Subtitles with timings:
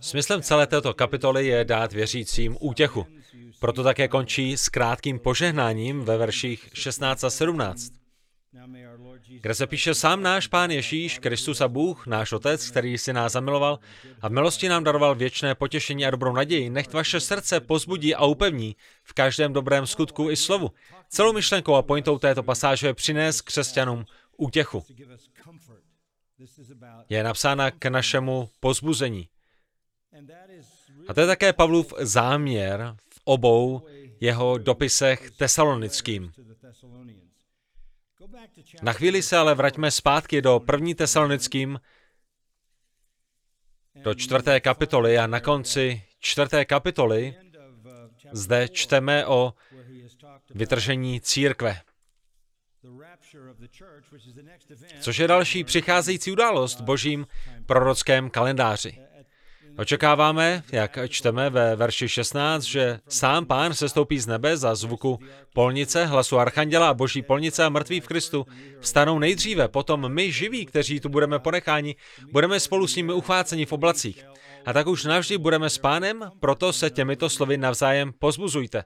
[0.00, 3.06] Smyslem celé této kapitoly je dát věřícím útěchu.
[3.60, 8.02] Proto také končí s krátkým požehnáním ve verších 16 a 17
[9.40, 13.32] kde se píše sám náš Pán Ježíš, Kristus a Bůh, náš Otec, který si nás
[13.32, 13.78] zamiloval
[14.20, 16.70] a v milosti nám daroval věčné potěšení a dobrou naději.
[16.70, 20.70] Nechť vaše srdce pozbudí a upevní v každém dobrém skutku i slovu.
[21.08, 24.04] Celou myšlenkou a pointou této pasáže je přinést křesťanům
[24.36, 24.84] útěchu.
[27.08, 29.28] Je napsána k našemu pozbuzení.
[31.08, 33.86] A to je také Pavlův záměr v obou
[34.20, 36.32] jeho dopisech tesalonickým.
[38.82, 41.80] Na chvíli se ale vraťme zpátky do první tesalonickým,
[43.94, 47.34] do čtvrté kapitoly a na konci čtvrté kapitoly
[48.32, 49.54] zde čteme o
[50.54, 51.80] vytržení církve.
[55.00, 57.26] Což je další přicházející událost v božím
[57.66, 58.98] prorockém kalendáři.
[59.78, 65.18] Očekáváme, jak čteme ve verši 16, že sám pán se stoupí z nebe za zvuku
[65.54, 68.46] polnice, hlasu archanděla a boží polnice a mrtví v Kristu
[68.80, 71.96] vstanou nejdříve, potom my živí, kteří tu budeme ponecháni,
[72.32, 74.24] budeme spolu s nimi uchváceni v oblacích.
[74.66, 78.84] A tak už navždy budeme s pánem, proto se těmito slovy navzájem pozbuzujte.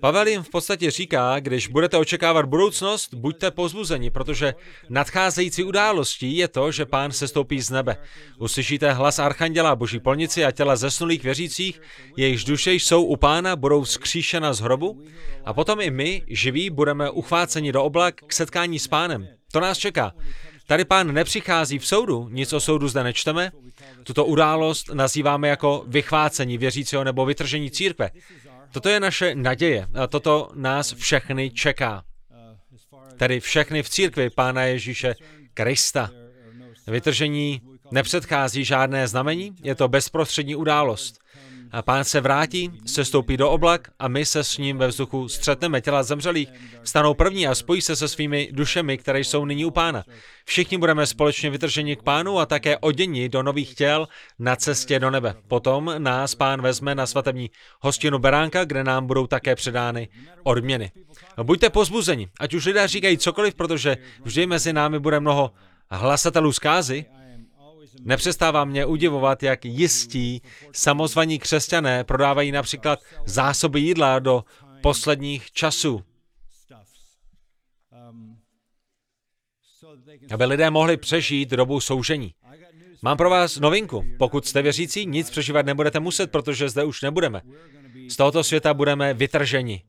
[0.00, 4.54] Pavel jim v podstatě říká, když budete očekávat budoucnost, buďte pozbuzeni, protože
[4.88, 7.96] nadcházející událostí je to, že pán se stoupí z nebe.
[8.38, 11.80] Uslyšíte hlas archanděla boží polnici a těla zesnulých věřících,
[12.16, 15.02] jejichž duše jsou u pána, budou skříšena z hrobu
[15.44, 19.28] a potom i my, živí, budeme uchváceni do oblak k setkání s pánem.
[19.52, 20.12] To nás čeká.
[20.66, 23.52] Tady pán nepřichází v soudu, nic o soudu zde nečteme.
[24.04, 28.10] Tuto událost nazýváme jako vychvácení věřícího nebo vytržení církve.
[28.76, 32.04] Toto je naše naděje a toto nás všechny čeká.
[33.16, 35.14] Tedy všechny v církvi Pána Ježíše
[35.54, 36.10] Krista.
[36.86, 37.60] Vytržení
[37.90, 41.18] nepředchází žádné znamení, je to bezprostřední událost.
[41.76, 45.28] A pán se vrátí, se stoupí do oblak a my se s ním ve vzduchu
[45.28, 46.48] střetneme těla zemřelých,
[46.84, 50.04] stanou první a spojí se se svými dušemi, které jsou nyní u pána.
[50.44, 55.10] Všichni budeme společně vytrženi k pánu a také oděni do nových těl na cestě do
[55.10, 55.34] nebe.
[55.48, 57.50] Potom nás pán vezme na svatební
[57.80, 60.08] hostinu Beránka, kde nám budou také předány
[60.42, 60.92] odměny.
[61.42, 65.50] Buďte pozbuzeni, ať už lidé říkají cokoliv, protože vždy mezi námi bude mnoho
[65.90, 67.04] hlasatelů zkázy,
[68.06, 74.44] Nepřestává mě udivovat, jak jistí samozvaní křesťané prodávají například zásoby jídla do
[74.82, 76.02] posledních časů.
[80.30, 82.34] Aby lidé mohli přežít dobu soužení.
[83.02, 84.04] Mám pro vás novinku.
[84.18, 87.42] Pokud jste věřící, nic přežívat nebudete muset, protože zde už nebudeme.
[88.08, 89.82] Z tohoto světa budeme vytrženi.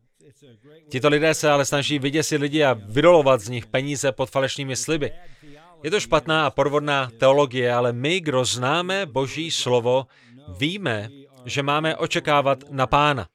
[0.90, 5.12] Tito lidé se ale snaží vyděsit lidi a vydolovat z nich peníze pod falešnými sliby.
[5.84, 10.08] Je to špatná a podvodná teologie, ale my, kdo známe Boží slovo,
[10.58, 11.10] víme,
[11.46, 13.28] že máme očekávat na Pána.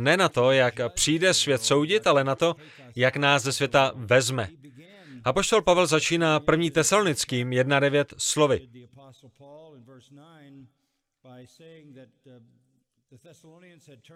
[0.00, 2.56] Ne na to, jak přijde svět soudit, ale na to,
[2.96, 4.48] jak nás ze světa vezme.
[5.24, 8.68] A poštol Pavel začíná první tesalonickým 1.9 slovy.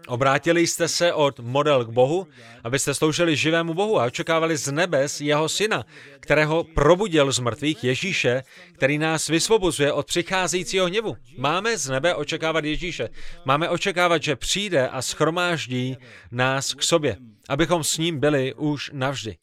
[0.09, 2.27] Obrátili jste se od model k Bohu,
[2.65, 5.85] abyste sloužili živému Bohu a očekávali z nebes jeho syna,
[6.21, 8.43] kterého probudil z mrtvých Ježíše,
[8.73, 11.17] který nás vysvobozuje od přicházejícího hněvu.
[11.39, 13.09] Máme z nebe očekávat Ježíše.
[13.45, 15.97] Máme očekávat, že přijde a schromáždí
[16.31, 17.17] nás k sobě,
[17.49, 19.37] abychom s ním byli už navždy.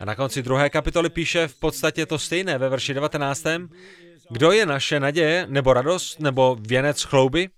[0.00, 3.44] A na konci druhé kapitoly píše v podstatě to stejné ve verši 19.
[4.30, 7.48] Kdo je naše naděje, nebo radost, nebo věnec chlouby?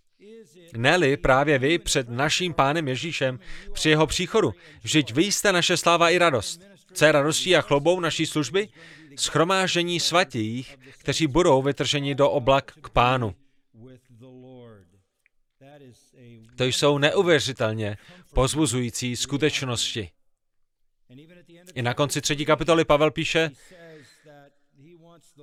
[0.76, 3.38] Neli právě vy před naším pánem Ježíšem
[3.72, 4.54] při jeho příchodu.
[4.82, 6.62] Vždyť vy jste naše sláva i radost.
[6.92, 8.68] Co je radostí a chlobou naší služby?
[9.16, 13.34] Schromážení svatých, kteří budou vytrženi do oblak k pánu.
[16.56, 17.96] To jsou neuvěřitelně
[18.34, 20.10] pozbuzující skutečnosti.
[21.74, 23.50] I na konci třetí kapitoly Pavel píše,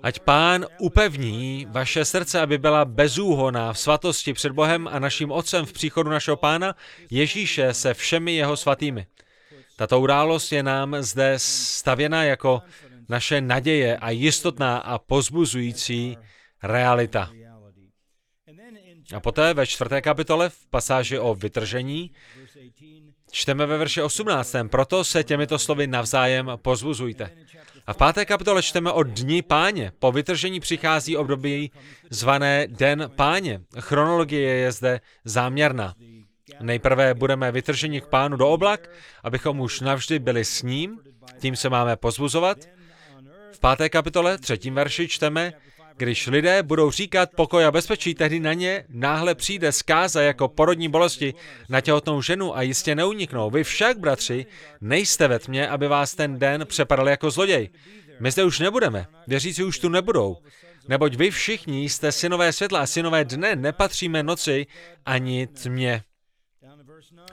[0.04, 5.66] Ať pán upevní vaše srdce, aby byla bezúhoná v svatosti před Bohem a naším Otcem
[5.66, 6.76] v příchodu našeho pána
[7.10, 9.08] Ježíše se všemi jeho svatými.
[9.76, 12.62] Tato událost je nám zde stavěna jako
[13.10, 16.18] naše naděje a jistotná a pozbuzující
[16.64, 17.32] realita.
[19.14, 22.12] A poté ve čtvrté kapitole v pasáži o vytržení
[23.32, 24.56] čteme ve verši 18.
[24.70, 27.32] Proto se těmito slovy navzájem pozbuzujte.
[27.88, 29.92] A v páté kapitole čteme o dní páně.
[30.00, 31.72] Po vytržení přichází období
[32.10, 33.62] zvané Den páně.
[33.80, 35.96] Chronologie je zde záměrná.
[36.62, 38.90] Nejprve budeme vytrženi k pánu do oblak,
[39.24, 41.00] abychom už navždy byli s ním,
[41.40, 42.58] tím se máme pozbuzovat.
[43.52, 45.54] V páté kapitole, třetím verši čteme,
[45.98, 50.90] Když lidé budou říkat pokoj a bezpečí, tehdy na ně náhle přijde zkáza jako porodní
[50.90, 51.34] bolesti
[51.70, 53.50] na těhotnou ženu a jistě neuniknou.
[53.50, 54.46] Vy však, bratři,
[54.82, 57.70] nejste ve tmě, aby vás ten den přepadl jako zloděj.
[58.20, 60.38] My zde už nebudeme, věřící už tu nebudou.
[60.88, 64.68] Neboť vy všichni jste synové světla a synové dne, nepatříme noci
[65.06, 66.04] ani tmě.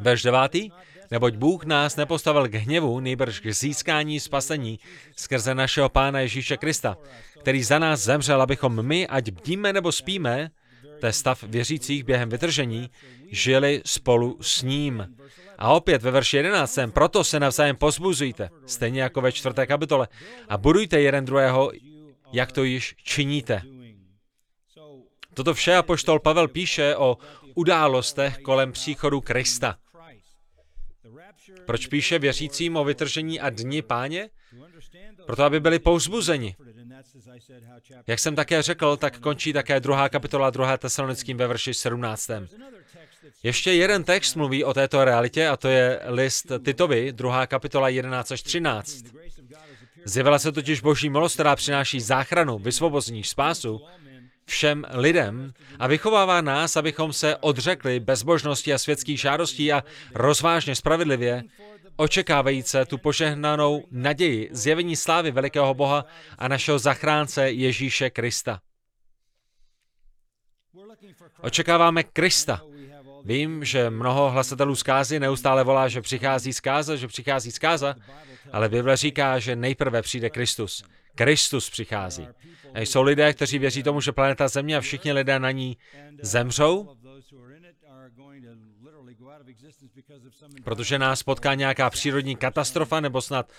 [0.01, 0.71] Verš devátý.
[1.11, 4.79] Neboť Bůh nás nepostavil k hněvu, nejbrž k získání spasení
[5.17, 6.97] skrze našeho Pána Ježíše Krista,
[7.41, 10.51] který za nás zemřel, abychom my, ať bdíme nebo spíme,
[11.01, 12.91] to je stav věřících během vytržení,
[13.31, 15.17] žili spolu s ním.
[15.59, 16.79] A opět ve verši 11.
[16.93, 20.09] Proto se navzájem pozbuzujte, stejně jako ve čtvrté kapitole,
[20.49, 21.73] a budujte jeden druhého,
[22.33, 23.63] jak to již činíte.
[25.35, 27.19] Toto vše apoštol Pavel píše o
[27.55, 29.77] událostech kolem příchodu Krista.
[31.67, 34.31] Proč píše věřícím o vytržení a dni páně?
[35.27, 36.57] Proto, aby byli pouzbuzeni.
[38.07, 40.77] Jak jsem také řekl, tak končí také druhá kapitola 2.
[40.77, 42.31] tesalonickým ve verši 17.
[43.43, 48.33] Ještě jeden text mluví o této realitě a to je list Titovi, druhá kapitola 11
[48.33, 49.05] až 13.
[50.05, 53.81] Zjevila se totiž boží milost, která přináší záchranu, vysvobození, spásu
[54.49, 59.85] všem lidem a vychovává nás, abychom se odřekli bezbožnosti a světských žádostí a
[60.15, 61.43] rozvážně spravedlivě
[61.97, 66.05] očekávajíce tu požehnanou naději zjevení slávy velikého Boha
[66.39, 68.61] a našeho zachránce Ježíše Krista.
[71.41, 72.61] Očekáváme Krista.
[73.25, 77.95] Vím, že mnoho hlasatelů zkázy neustále volá, že přichází zkáza, že přichází zkáza,
[78.53, 80.85] ale Bible říká, že nejprve přijde Kristus.
[81.19, 82.29] Kristus přichází.
[82.75, 85.77] A jsou lidé, kteří věří tomu, že planeta Země a všichni lidé na ní
[86.23, 86.97] zemřou,
[90.65, 93.53] protože nás potká nějaká přírodní katastrofa nebo snad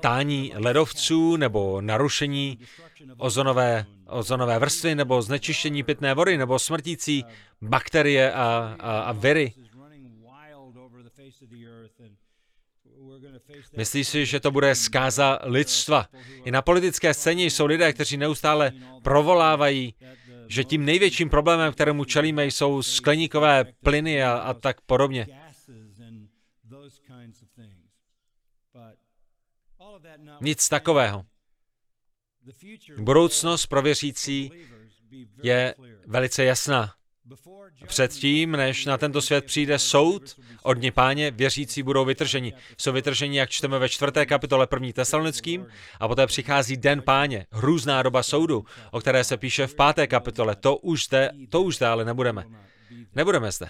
[0.00, 2.58] tání ledovců nebo narušení
[3.16, 7.24] ozonové, ozonové vrstvy nebo znečištění pitné vody nebo smrtící
[7.62, 9.52] bakterie a, a, a viry.
[13.76, 16.06] Myslíš si, že to bude zkáza lidstva?
[16.44, 18.72] I na politické scéně jsou lidé, kteří neustále
[19.02, 19.94] provolávají,
[20.48, 25.26] že tím největším problémem, kterému čelíme, jsou skleníkové plyny a, a tak podobně.
[30.40, 31.24] Nic takového.
[32.98, 34.50] Budoucnost pro věřící
[35.42, 35.74] je
[36.06, 36.94] velice jasná.
[37.86, 42.52] Předtím, než na tento svět přijde soud, od dní páně věřící budou vytrženi.
[42.78, 45.66] Jsou vytrženi, jak čteme ve čtvrté kapitole první tesalonickým,
[46.00, 50.56] a poté přichází den páně, hrůzná doba soudu, o které se píše v páté kapitole.
[50.56, 52.44] To už zde, to už zde ale nebudeme.
[53.14, 53.68] Nebudeme zde.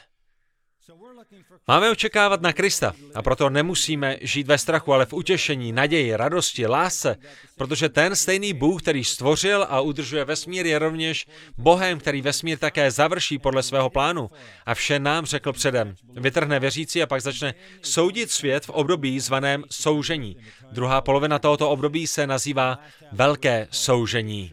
[1.68, 6.66] Máme očekávat na Krista a proto nemusíme žít ve strachu, ale v utěšení, naději, radosti,
[6.66, 7.16] lásce,
[7.56, 11.26] protože ten stejný Bůh, který stvořil a udržuje vesmír, je rovněž
[11.58, 14.30] Bohem, který vesmír také završí podle svého plánu.
[14.66, 15.94] A vše nám řekl předem.
[16.14, 20.36] Vytrhne věřící a pak začne soudit svět v období zvaném soužení.
[20.72, 22.78] Druhá polovina tohoto období se nazývá
[23.12, 24.52] velké soužení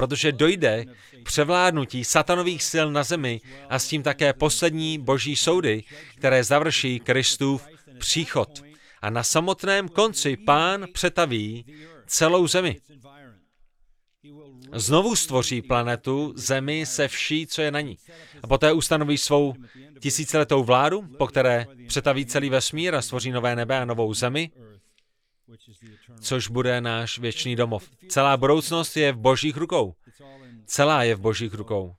[0.00, 0.84] protože dojde
[1.22, 5.84] k převládnutí satanových sil na zemi a s tím také poslední boží soudy,
[6.16, 7.68] které završí Kristův
[7.98, 8.62] příchod.
[9.02, 11.64] A na samotném konci pán přetaví
[12.06, 12.80] celou zemi.
[14.72, 17.96] Znovu stvoří planetu, zemi se vší, co je na ní.
[18.42, 19.54] A poté ustanoví svou
[19.98, 24.50] tisíciletou vládu, po které přetaví celý vesmír a stvoří nové nebe a novou zemi,
[26.20, 27.90] což bude náš věčný domov.
[28.08, 29.94] Celá budoucnost je v božích rukou.
[30.66, 31.94] Celá je v božích rukou.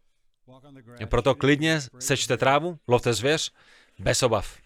[1.10, 3.52] Proto klidně sečte trávu, lovte zvěř,
[4.00, 4.58] bez obav.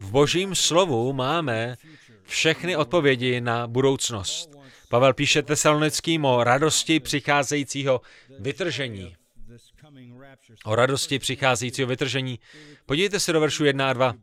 [0.00, 1.76] V božím slovu máme
[2.22, 4.50] všechny odpovědi na budoucnost.
[4.88, 8.00] Pavel píše tesalonickým o radosti přicházejícího
[8.38, 9.16] vytržení
[10.64, 12.38] o radosti přicházejícího vytržení.
[12.86, 14.14] Podívejte se do veršu 1 a 2.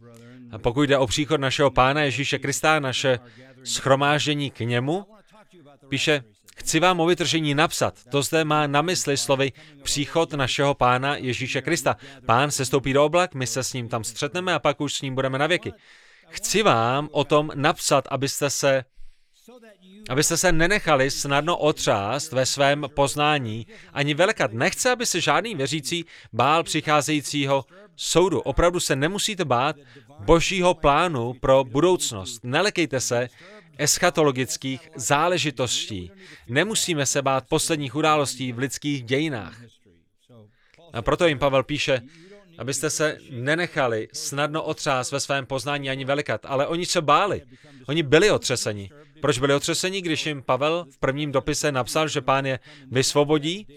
[0.51, 3.19] A pokud jde o příchod našeho Pána Ježíše Krista, naše
[3.63, 5.05] schromáždění k němu,
[5.89, 6.23] píše,
[6.55, 8.03] chci vám o vytržení napsat.
[8.11, 9.51] To zde má na mysli slovy
[9.83, 11.97] příchod našeho Pána Ježíše Krista.
[12.25, 15.01] Pán se stoupí do oblak, my se s ním tam střetneme a pak už s
[15.01, 15.73] ním budeme na věky.
[16.29, 18.83] Chci vám o tom napsat, abyste se
[20.09, 23.67] abyste se nenechali snadno otřást ve svém poznání.
[23.93, 28.39] Ani velikat nechce, aby se žádný věřící bál přicházejícího soudu.
[28.39, 29.75] Opravdu se nemusíte bát
[30.19, 32.39] božího plánu pro budoucnost.
[32.43, 33.29] Nelekejte se
[33.77, 36.11] eschatologických záležitostí.
[36.47, 39.61] Nemusíme se bát posledních událostí v lidských dějinách.
[40.93, 42.01] A proto jim Pavel píše,
[42.57, 47.41] abyste se nenechali snadno otřás ve svém poznání ani velikat, ale oni se báli.
[47.87, 48.89] Oni byli otřeseni.
[49.23, 52.59] Proč byli otřeseni, když jim Pavel v prvním dopise napsal, že pán je
[52.91, 53.67] vysvobodí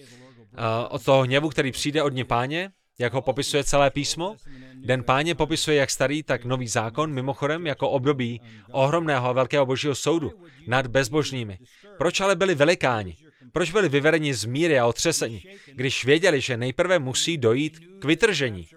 [0.89, 4.37] od toho hněvu, který přijde od dně páně, jak ho popisuje celé písmo?
[4.75, 9.95] Den páně popisuje jak starý, tak nový zákon, mimochodem jako období ohromného a velkého božího
[9.95, 10.33] soudu
[10.67, 11.59] nad bezbožnými.
[11.99, 13.17] Proč ale byli velikáni?
[13.53, 15.43] Proč byli vyvedeni z míry a otřesení,
[15.75, 18.69] když věděli, že nejprve musí dojít k vytržení?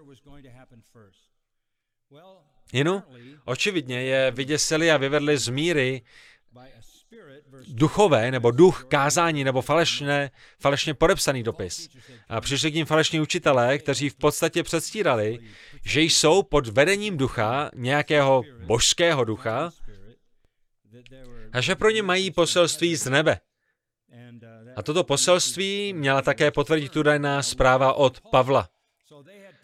[2.73, 3.03] Jinu,
[3.45, 6.01] očividně je vyděsili a vyvedli z míry
[7.68, 11.89] duchové, nebo duch kázání, nebo falešně, falešně podepsaný dopis.
[12.30, 15.39] A přišli k ním falešní učitelé, kteří v podstatě předstírali,
[15.86, 19.72] že jsou pod vedením ducha, nějakého božského ducha,
[21.51, 23.39] a že pro ně mají poselství z nebe.
[24.75, 28.70] A toto poselství měla také potvrdit údajná zpráva od Pavla.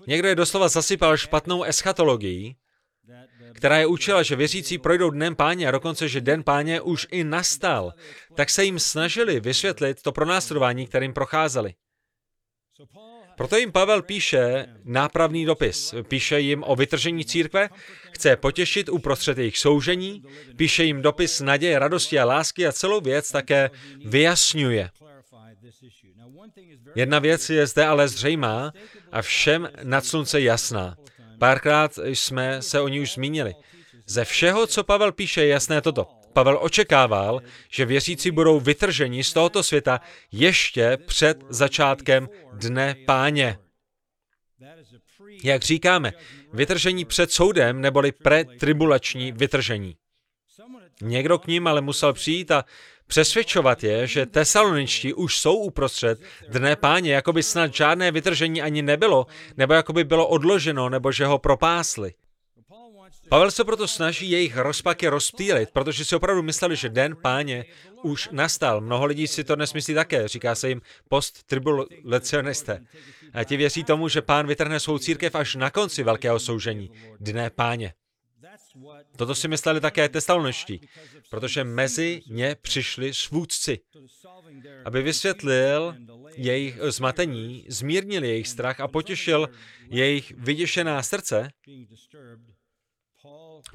[0.07, 2.55] Někdo je doslova zasypal špatnou eschatologií,
[3.55, 7.23] která je učila, že věřící projdou dnem páně a dokonce, že den páně už i
[7.23, 7.93] nastal,
[8.33, 11.73] tak se jim snažili vysvětlit to pronásledování, kterým procházeli.
[13.37, 15.93] Proto jim Pavel píše nápravný dopis.
[16.07, 17.69] Píše jim o vytržení církve,
[18.11, 20.23] chce potěšit uprostřed jejich soužení,
[20.55, 23.69] píše jim dopis naděje, radosti a lásky a celou věc také
[24.05, 24.89] vyjasňuje.
[26.95, 28.73] Jedna věc je zde ale zřejmá
[29.11, 30.97] a všem nad slunce jasná.
[31.39, 33.55] Párkrát jsme se o ní už zmínili.
[34.05, 36.07] Ze všeho, co Pavel píše, je jasné toto.
[36.33, 40.01] Pavel očekával, že věřící budou vytrženi z tohoto světa
[40.31, 43.57] ještě před začátkem dne páně.
[45.43, 46.13] Jak říkáme,
[46.53, 49.95] vytržení před soudem neboli pretribulační vytržení.
[51.01, 52.65] Někdo k ním ale musel přijít a
[53.07, 56.19] přesvědčovat je, že tesaloničtí už jsou uprostřed
[56.49, 61.11] dne páně, jako by snad žádné vytržení ani nebylo, nebo jako by bylo odloženo, nebo
[61.11, 62.13] že ho propásli.
[63.29, 67.65] Pavel se proto snaží jejich rozpaky rozptýlit, protože si opravdu mysleli, že den páně
[68.03, 68.81] už nastal.
[68.81, 72.85] Mnoho lidí si to dnes myslí také, říká se jim post-tribulacionisté.
[73.33, 77.49] A ti věří tomu, že pán vytrhne svou církev až na konci velkého soužení, dne
[77.49, 77.93] páně.
[79.17, 80.81] Toto si mysleli také testalonečtí,
[81.29, 83.79] protože mezi ně přišli svůdci,
[84.85, 85.95] aby vysvětlil
[86.35, 89.49] jejich zmatení, zmírnil jejich strach a potěšil
[89.89, 91.49] jejich vyděšená srdce,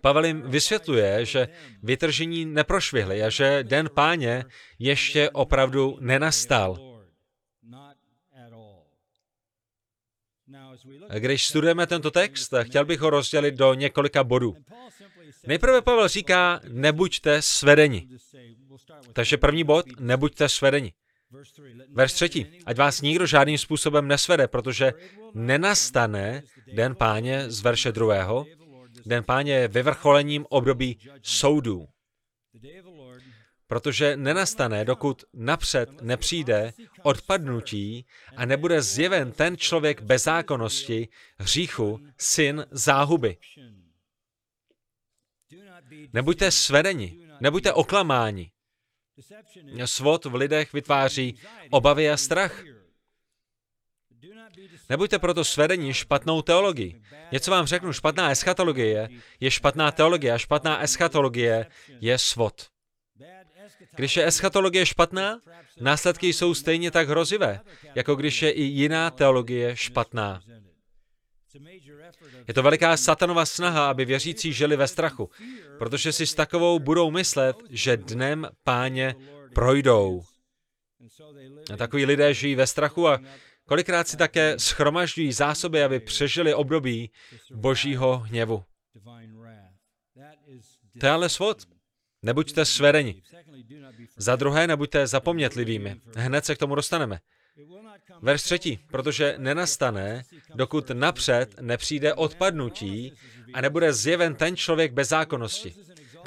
[0.03, 1.49] Pavel jim vysvětluje, že
[1.83, 4.45] vytržení neprošvihli a že den páně
[4.79, 6.90] ještě opravdu nenastal.
[11.19, 14.57] Když studujeme tento text, chtěl bych ho rozdělit do několika bodů.
[15.47, 18.09] Nejprve Pavel říká, nebuďte svedeni.
[19.13, 20.93] Takže první bod, nebuďte svedeni.
[21.93, 24.93] Verš třetí, ať vás nikdo žádným způsobem nesvede, protože
[25.35, 26.43] nenastane
[26.75, 28.47] den páně z verše druhého,
[29.07, 31.87] Den páně je vyvrcholením období soudů.
[33.71, 36.73] Protože nenastane, dokud napřed nepřijde
[37.03, 41.09] odpadnutí a nebude zjeven ten člověk bezákonnosti,
[41.39, 43.37] hříchu, syn záhuby.
[46.13, 48.51] Nebuďte svedeni, nebuďte oklamáni.
[49.85, 52.63] Svod v lidech vytváří obavy a strach.
[54.89, 57.03] Nebuďte proto svedeni špatnou teologii.
[57.33, 59.09] Něco vám řeknu, špatná eschatologie
[59.41, 61.67] je špatná teologie a špatná eschatologie
[62.01, 62.71] je svod.
[63.97, 65.41] Když je eschatologie špatná,
[65.81, 67.61] následky jsou stejně tak hrozivé,
[67.95, 70.41] jako když je i jiná teologie špatná.
[72.49, 75.31] Je to veliká satanova snaha, aby věřící žili ve strachu,
[75.79, 79.15] protože si s takovou budou myslet, že dnem páně
[79.55, 80.23] projdou.
[81.73, 83.21] A takoví lidé žijí ve strachu a
[83.71, 87.11] Kolikrát si také schromažďují zásoby, aby přežili období
[87.55, 88.65] božího hněvu.
[91.01, 91.80] To je ale svod.
[92.23, 93.23] Nebuďte svedeni.
[94.17, 96.01] Za druhé, nebuďte zapomnětlivými.
[96.17, 97.21] Hned se k tomu dostaneme.
[98.23, 100.23] Verš třetí, protože nenastane,
[100.55, 103.13] dokud napřed nepřijde odpadnutí
[103.55, 105.75] a nebude zjeven ten člověk bez zákonnosti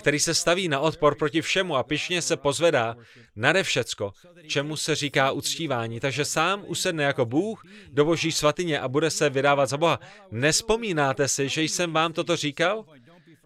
[0.04, 2.96] který se staví na odpor proti všemu a pišně se pozvedá
[3.36, 4.14] nade všecko,
[4.48, 6.00] čemu se říká uctívání.
[6.00, 10.00] Takže sám usedne jako Bůh do boží svatyně a bude se vydávat za Boha.
[10.32, 12.86] Nespomínáte si, že jsem vám toto říkal?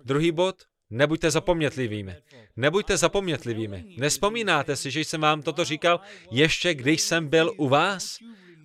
[0.04, 0.56] Druhý bod,
[0.90, 2.16] Nebuďte zapomnětlivými.
[2.56, 3.86] Nebuďte zapomnětlivými.
[3.98, 6.00] Nespomínáte si, že jsem vám toto říkal
[6.32, 8.18] ještě, když jsem byl u vás?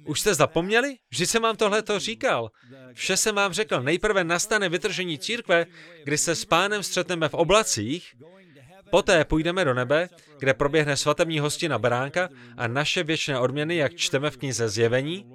[0.05, 0.97] Už jste zapomněli?
[1.11, 2.50] Vždy jsem vám tohle to říkal.
[2.93, 3.83] Vše jsem vám řekl.
[3.83, 5.67] Nejprve nastane vytržení církve,
[6.05, 8.14] kdy se s pánem střetneme v oblacích,
[8.91, 14.31] poté půjdeme do nebe, kde proběhne svatební hostina beránka a naše věčné odměny, jak čteme
[14.31, 15.26] v knize Zjevení,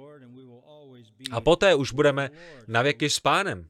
[1.30, 2.30] A poté už budeme
[2.66, 3.68] navěky s pánem.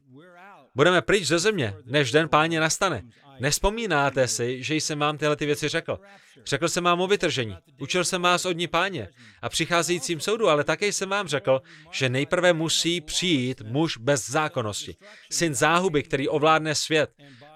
[0.75, 3.03] Budeme pryč ze země, než den páně nastane.
[3.39, 5.99] Nespomínáte si, že jsem vám tyhle ty věci řekl.
[6.45, 7.57] Řekl jsem vám o vytržení.
[7.79, 9.07] Učil jsem vás od ní páně
[9.41, 11.61] a přicházejícím soudu, ale také jsem vám řekl,
[11.91, 14.95] že nejprve musí přijít muž bez zákonnosti.
[15.31, 17.11] Syn záhuby, který ovládne svět.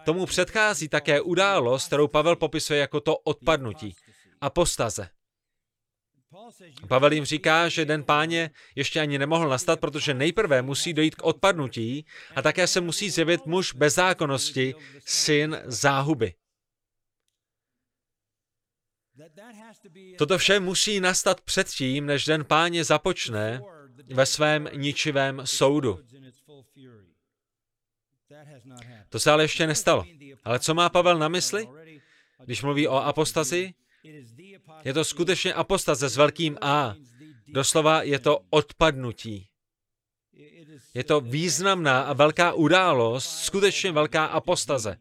[0.05, 3.96] Tomu předchází také událost, kterou Pavel popisuje jako to odpadnutí.
[4.41, 5.10] Apostaze.
[6.87, 11.23] Pavel jim říká, že den páně ještě ani nemohl nastat, protože nejprve musí dojít k
[11.23, 14.75] odpadnutí a také se musí zjevit muž bez zákonnosti,
[15.05, 16.33] syn záhuby.
[20.17, 23.61] Toto vše musí nastat předtím, než den páně započne
[24.13, 25.99] ve svém ničivém soudu.
[29.09, 30.05] To se ale ještě nestalo.
[30.43, 31.67] Ale co má Pavel na mysli,
[32.45, 33.73] když mluví o apostazi?
[34.84, 36.96] Je to skutečně apostaze s velkým A.
[37.48, 39.48] Doslova je to odpadnutí.
[40.94, 44.98] Je to významná a velká událost, skutečně velká apostaze.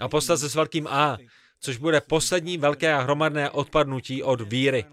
[0.00, 1.18] Apostaze s velkým A,
[1.60, 4.84] což bude poslední velké a hromadné odpadnutí od víry.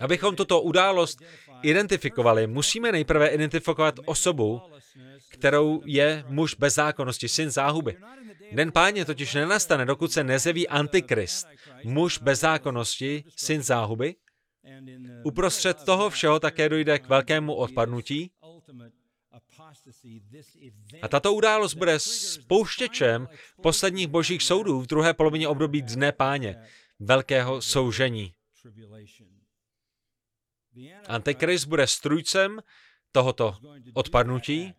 [0.00, 1.18] Abychom tuto událost
[1.62, 4.60] identifikovali, musíme nejprve identifikovat osobu,
[5.28, 7.96] kterou je muž bez zákonnosti, syn záhuby.
[8.52, 11.46] Den páně totiž nenastane, dokud se nezeví antikrist,
[11.84, 14.16] muž bez zákonnosti, syn záhuby.
[15.24, 18.30] Uprostřed toho všeho také dojde k velkému odpadnutí.
[21.02, 23.28] A tato událost bude spouštěčem
[23.62, 26.56] posledních božích soudů v druhé polovině období dne páně,
[26.98, 28.34] velkého soužení.
[31.06, 32.60] Antikrist bude strujcem
[33.12, 33.56] tohoto
[33.94, 34.74] odpadnutí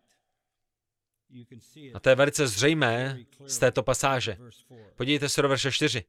[1.94, 4.36] a to je velice zřejmé z této pasáže.
[4.96, 6.04] Podívejte se do verše 4.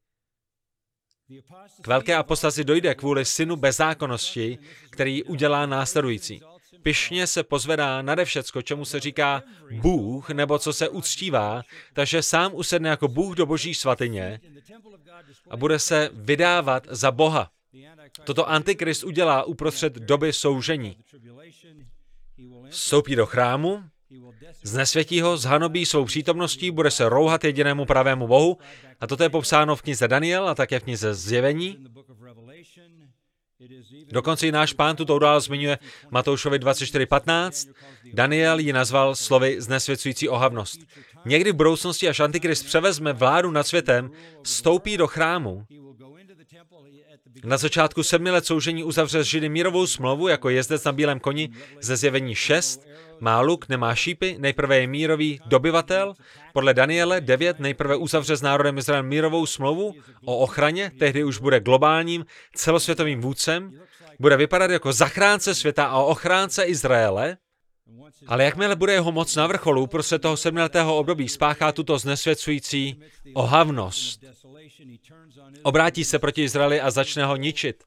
[1.82, 4.58] K velké apostazi dojde kvůli synu bezákonnosti,
[4.90, 6.42] který udělá následující.
[6.82, 11.64] Pišně se pozvedá nade všecko, čemu se říká Bůh, nebo co se uctívá,
[11.94, 14.40] takže sám usedne jako Bůh do boží svatyně
[15.50, 17.52] a bude se vydávat za Boha.
[18.24, 20.98] Toto antikrist udělá uprostřed doby soužení.
[22.70, 23.84] Vstoupí do chrámu,
[24.64, 28.58] Znesvětí ho, zhanobí svou přítomností, bude se rouhat jedinému pravému Bohu.
[29.00, 31.78] A toto je popsáno v knize Daniel a také v knize Zjevení.
[34.12, 35.78] Dokonce i náš pán tuto událost zmiňuje
[36.12, 37.74] Matoušovi 24.15.
[38.14, 40.80] Daniel ji nazval slovy znesvěcující ohavnost.
[41.26, 44.12] Někdy v budoucnosti, až Antikrist převezme vládu nad světem,
[44.44, 45.66] vstoupí do chrámu.
[47.44, 51.50] Na začátku sedmi let soužení uzavře s Židy mírovou smlouvu jako jezdec na bílém koni
[51.82, 52.88] ze zjevení 6
[53.24, 56.14] má luk, nemá šípy, nejprve je mírový dobyvatel.
[56.54, 61.60] Podle Daniele 9 nejprve uzavře s národem Izrael mírovou smlouvu o ochraně, tehdy už bude
[61.60, 63.80] globálním celosvětovým vůdcem,
[64.20, 67.38] bude vypadat jako zachránce světa a ochránce Izraele,
[68.28, 73.02] ale jakmile bude jeho moc na vrcholu, prostě toho sedmletého období spáchá tuto znesvěcující
[73.34, 74.24] ohavnost.
[75.64, 77.84] Obrátí se proti Izraeli a začne ho ničit.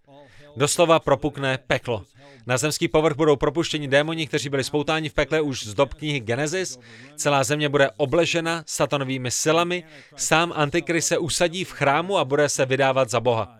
[0.57, 2.05] Doslova propukne peklo.
[2.47, 6.21] Na zemský povrch budou propuštěni démoni, kteří byli spoutáni v pekle už z dob knihy
[6.21, 6.79] Genesis.
[7.17, 9.85] Celá země bude obležena satanovými silami.
[10.17, 13.59] Sám Antikrist se usadí v chrámu a bude se vydávat za Boha.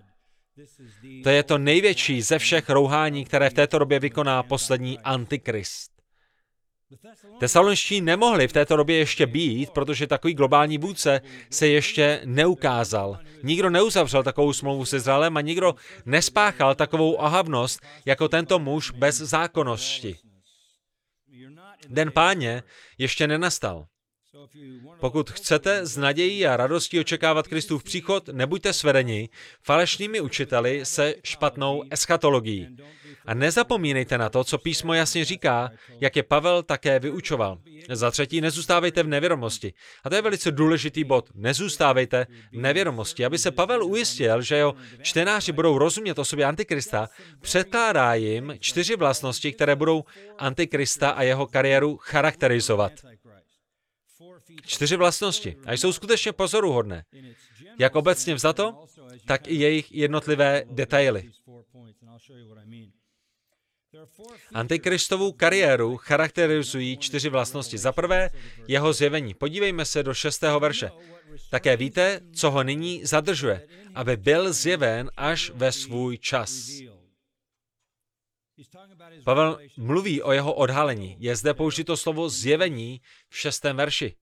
[1.23, 5.96] To je to největší ze všech rouhání, které v této době vykoná poslední Antikrist.
[7.39, 11.21] Tesalonští nemohli v této době ještě být, protože takový globální vůdce
[11.51, 13.19] se ještě neukázal.
[13.43, 15.75] Nikdo neuzavřel takovou smlouvu s Izraelem a nikdo
[16.07, 20.17] nespáchal takovou ohavnost jako tento muž bez zákonnosti.
[21.89, 22.63] Den páně
[22.99, 23.87] ještě nenastal.
[25.01, 29.29] Pokud chcete s nadějí a radostí očekávat Kristův příchod, nebuďte svedeni
[29.63, 32.77] falešnými učiteli se špatnou eschatologií.
[33.27, 37.59] A nezapomínejte na to, co písmo jasně říká, jak je Pavel také vyučoval.
[37.91, 39.73] Za třetí, nezůstávejte v nevědomosti.
[40.05, 41.31] A to je velice důležitý bod.
[41.35, 43.25] Nezůstávejte v nevědomosti.
[43.25, 47.09] Aby se Pavel ujistil, že jeho čtenáři budou rozumět osobě Antikrista,
[47.41, 50.05] předkládá jim čtyři vlastnosti, které budou
[50.39, 52.93] Antikrista a jeho kariéru charakterizovat.
[54.63, 55.57] Čtyři vlastnosti.
[55.67, 57.05] A jsou skutečně pozoruhodné.
[57.79, 58.87] Jak obecně vzato,
[59.27, 61.31] tak i jejich jednotlivé detaily.
[64.55, 67.79] Antikristovou kariéru charakterizují čtyři vlastnosti.
[67.79, 68.31] Za prvé,
[68.69, 69.35] jeho zjevení.
[69.35, 70.91] Podívejme se do šestého verše.
[71.51, 76.71] Také víte, co ho nyní zadržuje, aby byl zjeven až ve svůj čas.
[79.25, 81.17] Pavel mluví o jeho odhalení.
[81.19, 84.15] Je zde použito slovo zjevení v šestém verši.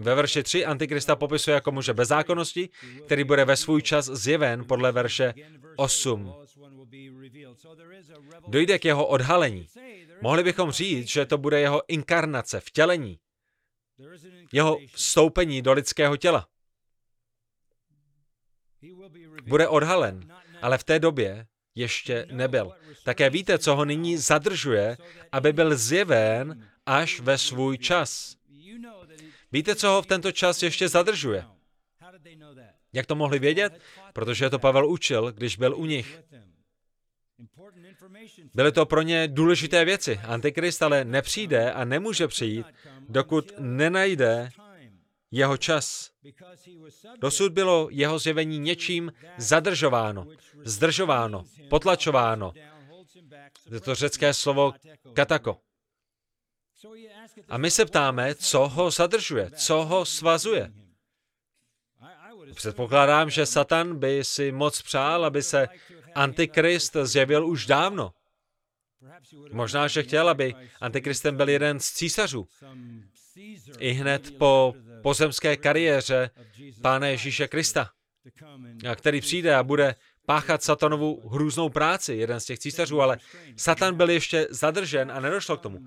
[0.00, 2.68] Ve verši 3 Antikrista popisuje jako muže bezzákonnosti,
[3.06, 5.34] který bude ve svůj čas zjeven podle verše
[5.76, 6.34] 8.
[8.48, 9.68] Dojde k jeho odhalení.
[10.20, 13.18] Mohli bychom říct, že to bude jeho inkarnace, vtělení,
[14.52, 16.46] jeho vstoupení do lidského těla.
[19.46, 22.72] Bude odhalen, ale v té době ještě nebyl.
[23.04, 24.96] Také víte, co ho nyní zadržuje,
[25.32, 28.37] aby byl zjeven až ve svůj čas.
[29.52, 31.44] Víte, co ho v tento čas ještě zadržuje?
[32.92, 33.80] Jak to mohli vědět?
[34.12, 36.20] Protože to Pavel učil, když byl u nich.
[38.54, 40.20] Byly to pro ně důležité věci.
[40.24, 42.66] Antikrist ale nepřijde a nemůže přijít,
[43.08, 44.50] dokud nenajde
[45.30, 46.10] jeho čas.
[47.20, 50.26] Dosud bylo jeho zjevení něčím zadržováno,
[50.64, 52.52] zdržováno, potlačováno.
[53.70, 54.74] Je to řecké slovo
[55.12, 55.60] katako.
[57.48, 60.72] A my se ptáme, co ho zadržuje, co ho svazuje.
[62.54, 65.68] Předpokládám, že Satan by si moc přál, aby se
[66.14, 68.12] Antikrist zjevil už dávno.
[69.52, 72.48] Možná, že chtěl, aby Antikristem byl jeden z císařů.
[73.78, 76.30] I hned po pozemské kariéře
[76.82, 77.90] Pána Ježíše Krista,
[78.94, 79.94] který přijde a bude
[80.26, 83.18] páchat satanovu hrůznou práci, jeden z těch císařů, ale
[83.56, 85.78] Satan byl ještě zadržen a nedošlo k tomu.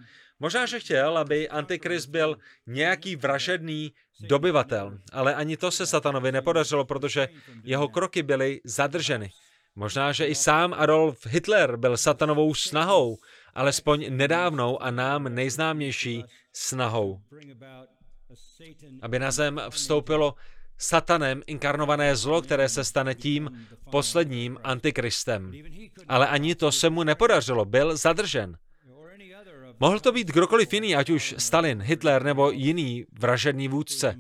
[0.42, 6.86] Možná, že chtěl, aby Antikrist byl nějaký vražedný dobyvatel, ale ani to se satanovi nepodařilo,
[6.86, 7.28] protože
[7.64, 9.32] jeho kroky byly zadrženy.
[9.76, 13.18] Možná, že i sám Adolf Hitler byl satanovou snahou,
[13.54, 16.24] alespoň nedávnou a nám nejznámější
[16.54, 17.22] snahou.
[19.02, 20.36] Aby na zem vstoupilo
[20.78, 25.52] satanem inkarnované zlo, které se stane tím posledním antikristem.
[26.08, 28.58] Ale ani to se mu nepodařilo, byl zadržen.
[29.82, 34.16] Mohl to být kdokoliv jiný, ať už Stalin, Hitler nebo jiný vražedný vůdce.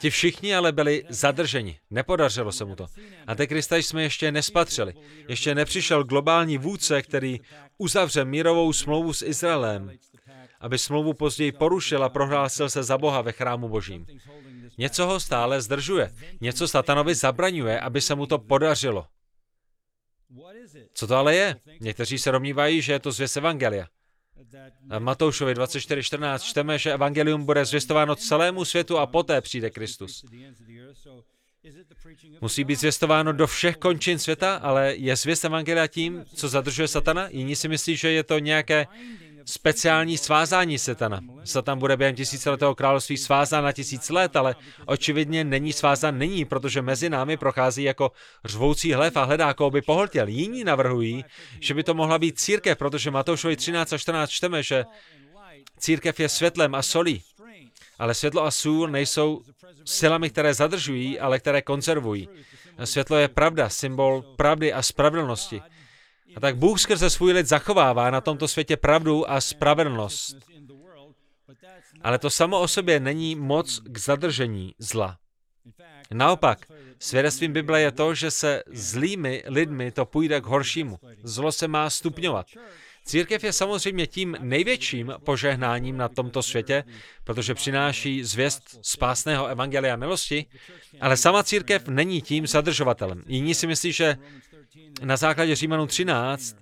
[0.00, 1.78] Ti všichni ale byli zadrženi.
[1.90, 2.86] Nepodařilo se mu to.
[3.26, 4.94] Antikrista jsme ještě nespatřili.
[5.28, 7.40] Ještě nepřišel globální vůdce, který
[7.78, 9.90] uzavře mírovou smlouvu s Izraelem,
[10.60, 14.06] aby smlouvu později porušil a prohlásil se za Boha ve chrámu božím.
[14.78, 16.12] Něco ho stále zdržuje.
[16.40, 19.06] Něco satanovi zabraňuje, aby se mu to podařilo.
[20.94, 21.56] Co to ale je?
[21.80, 23.86] Někteří se domnívají, že je to zvěst Evangelia.
[24.88, 30.24] V Matoušovi 24.14 čteme, že Evangelium bude zvěstováno celému světu a poté přijde Kristus.
[32.40, 37.28] Musí být zvěstováno do všech končin světa, ale je zvěst Evangelia tím, co zadržuje satana?
[37.28, 38.86] Jiní si myslí, že je to nějaké
[39.44, 41.20] speciální svázání satana.
[41.44, 46.82] Satan bude během tisíciletého království svázán na tisíc let, ale očividně není svázán nyní, protože
[46.82, 48.12] mezi námi prochází jako
[48.44, 50.28] řvoucí hlev a hledá, koho by pohltěl.
[50.28, 51.24] Jiní navrhují,
[51.60, 54.84] že by to mohla být církev, protože Matoušovi 13 a 14 čteme, že
[55.78, 57.22] církev je světlem a solí.
[57.98, 59.42] Ale světlo a sůl nejsou
[59.84, 62.28] silami, které zadržují, ale které konzervují.
[62.84, 65.62] Světlo je pravda, symbol pravdy a spravedlnosti.
[66.36, 70.36] A tak Bůh skrze svůj lid zachovává na tomto světě pravdu a spravedlnost.
[72.02, 75.18] Ale to samo o sobě není moc k zadržení zla.
[76.14, 76.66] Naopak,
[76.98, 80.98] svědectvím Bible je to, že se zlými lidmi to půjde k horšímu.
[81.22, 82.46] Zlo se má stupňovat.
[83.04, 86.84] Církev je samozřejmě tím největším požehnáním na tomto světě,
[87.24, 90.46] protože přináší zvěst spásného evangelia milosti,
[91.00, 93.22] ale sama církev není tím zadržovatelem.
[93.26, 94.16] Jiní si myslí, že
[95.04, 96.56] na základě Římanů 13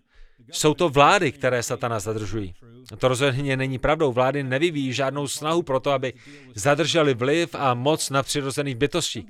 [0.53, 2.55] jsou to vlády, které satana zadržují.
[2.99, 4.13] To rozhodně není pravdou.
[4.13, 6.13] Vlády nevyvíjí žádnou snahu pro to, aby
[6.55, 9.29] zadrželi vliv a moc na přirozených bytostí.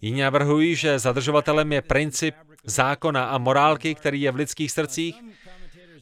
[0.00, 5.16] Jiní navrhují, že zadržovatelem je princip zákona a morálky, který je v lidských srdcích.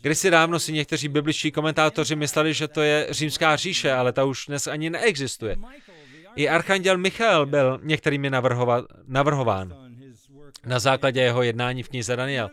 [0.03, 4.47] Kdysi dávno si někteří bibličtí komentátoři mysleli, že to je římská říše, ale ta už
[4.47, 5.57] dnes ani neexistuje.
[6.37, 8.31] I archanděl Michael byl některými
[9.07, 9.86] navrhován
[10.67, 12.51] na základě jeho jednání v knize Daniel.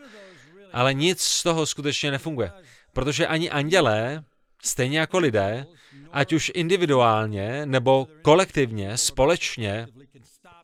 [0.72, 2.52] Ale nic z toho skutečně nefunguje.
[2.92, 4.24] Protože ani andělé,
[4.62, 5.66] stejně jako lidé,
[6.12, 9.86] ať už individuálně nebo kolektivně, společně,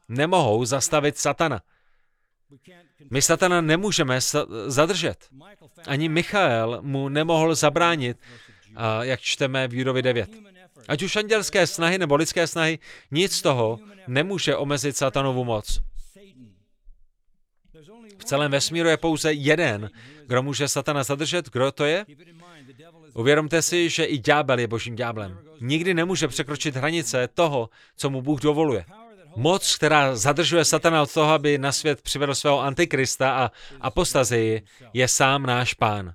[0.08, 1.60] nemohou zastavit satana.
[3.10, 4.18] My satana nemůžeme
[4.66, 5.28] zadržet.
[5.86, 8.18] Ani Michael mu nemohl zabránit,
[9.00, 10.30] jak čteme v Judovi 9.
[10.88, 12.78] Ať už andělské snahy nebo lidské snahy,
[13.10, 15.80] nic z toho nemůže omezit satanovu moc.
[18.18, 19.90] V celém vesmíru je pouze jeden,
[20.26, 21.50] kdo může satana zadržet.
[21.50, 22.06] Kdo to je?
[23.14, 25.38] Uvědomte si, že i ďábel je božím ďáblem.
[25.60, 28.84] Nikdy nemůže překročit hranice toho, co mu Bůh dovoluje.
[29.36, 34.62] Moc, která zadržuje satana od toho, aby na svět přivedl svého antikrista a apostazii,
[34.92, 36.14] je sám náš pán.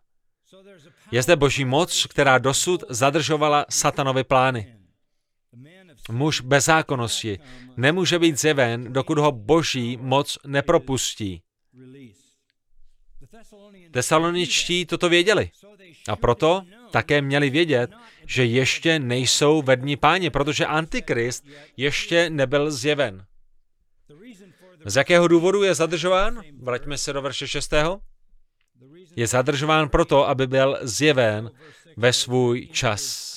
[1.11, 4.75] Je zde boží moc, která dosud zadržovala satanovy plány.
[6.11, 7.39] Muž bezákonnosti
[7.77, 11.41] nemůže být zjeven, dokud ho boží moc nepropustí.
[13.91, 15.51] Tesaloničtí toto věděli.
[16.07, 16.61] A proto
[16.91, 17.91] také měli vědět,
[18.25, 21.45] že ještě nejsou ve dní páně, protože Antikrist
[21.77, 23.25] ještě nebyl zjeven.
[24.85, 26.41] Z jakého důvodu je zadržován?
[26.59, 27.73] Vraťme se do verše 6.
[29.15, 31.51] Je zadržován proto, aby byl zjeven
[31.97, 33.35] ve svůj čas.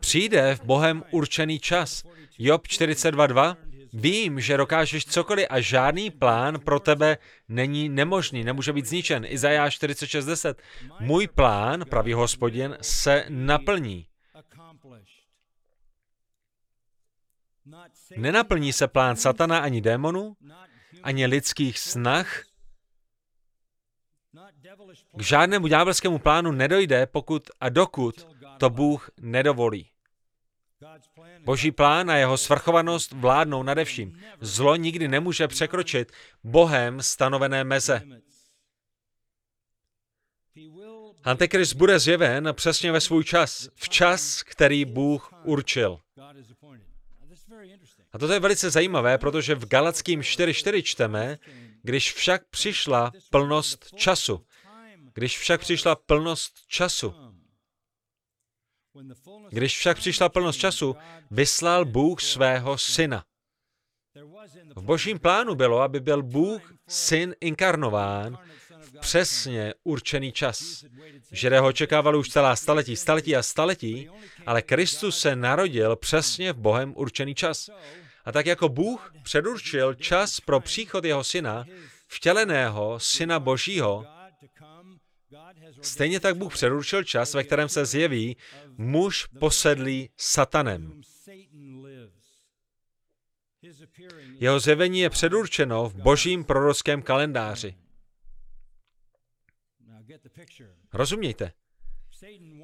[0.00, 2.02] Přijde v Bohem určený čas.
[2.38, 3.56] Job 42.2
[3.98, 9.24] Vím, že dokážeš cokoliv a žádný plán pro tebe není nemožný, nemůže být zničen.
[9.28, 10.54] Izajáš 46.10.
[11.00, 14.06] Můj plán, pravý hospodin, se naplní.
[18.16, 20.36] Nenaplní se plán satana ani démonů,
[21.02, 22.42] ani lidských snah.
[25.16, 28.26] K žádnému ďábelskému plánu nedojde, pokud a dokud
[28.58, 29.90] to Bůh nedovolí.
[31.44, 34.22] Boží plán a jeho svrchovanost vládnou nadevším.
[34.40, 36.12] Zlo nikdy nemůže překročit
[36.44, 38.02] Bohem stanovené meze.
[41.24, 46.00] Antikrist bude zjeven přesně ve svůj čas, v čas, který Bůh určil.
[48.12, 51.38] A toto je velice zajímavé, protože v Galackým 4.4 čteme,
[51.82, 54.46] když však přišla plnost času.
[55.14, 57.14] Když však přišla plnost času.
[59.48, 60.96] Když však přišla plnost času,
[61.30, 63.24] vyslal Bůh svého syna.
[64.76, 68.38] V božím plánu bylo, aby byl Bůh syn inkarnován
[68.80, 70.84] v přesně určený čas.
[71.32, 74.08] Židé ho očekávali už celá staletí, staletí a staletí,
[74.46, 77.70] ale Kristus se narodil přesně v Bohem určený čas.
[78.24, 81.64] A tak jako Bůh předurčil čas pro příchod jeho syna,
[82.08, 84.06] vtěleného syna Božího,
[85.82, 88.36] Stejně tak Bůh předurčil čas, ve kterém se zjeví
[88.76, 91.02] muž posedlý satanem.
[94.38, 97.76] Jeho zjevení je předurčeno v božím prorockém kalendáři.
[100.92, 101.52] Rozumějte?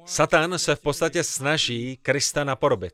[0.05, 2.93] Satan se v podstatě snaží Krista napodobit.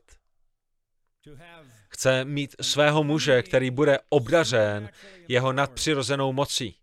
[1.88, 4.90] Chce mít svého muže, který bude obdařen
[5.28, 6.76] jeho nadpřirozenou mocí.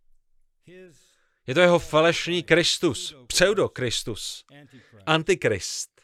[1.48, 4.46] Je to jeho falešný Kristus, pseudo-Kristus,
[5.06, 6.02] antikrist.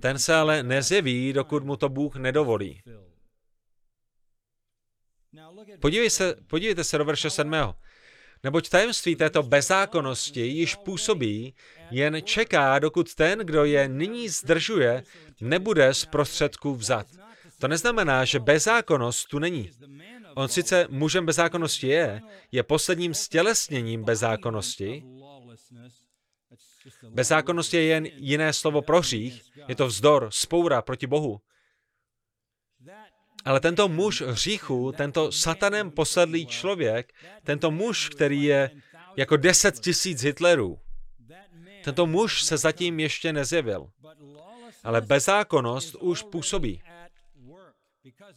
[0.00, 2.82] Ten se ale nezjeví, dokud mu to Bůh nedovolí.
[5.80, 7.52] Podívej se, podívejte se do verše 7.
[8.44, 11.54] Neboť tajemství této bezákonnosti již působí,
[11.90, 15.04] jen čeká, dokud ten, kdo je nyní zdržuje,
[15.40, 17.06] nebude z prostředků vzat.
[17.58, 19.70] To neznamená, že bezákonnost tu není.
[20.34, 22.20] On sice mužem bezákonnosti je,
[22.52, 25.04] je posledním stělesněním bezákonnosti.
[27.10, 31.40] Bezákonnost je jen jiné slovo pro hřích, je to vzdor, spoura proti Bohu.
[33.44, 38.70] Ale tento muž hříchu, tento satanem posedlý člověk, tento muž, který je
[39.16, 40.78] jako deset tisíc Hitlerů,
[41.84, 43.90] tento muž se zatím ještě nezjevil.
[44.84, 46.82] Ale bezákonnost už působí.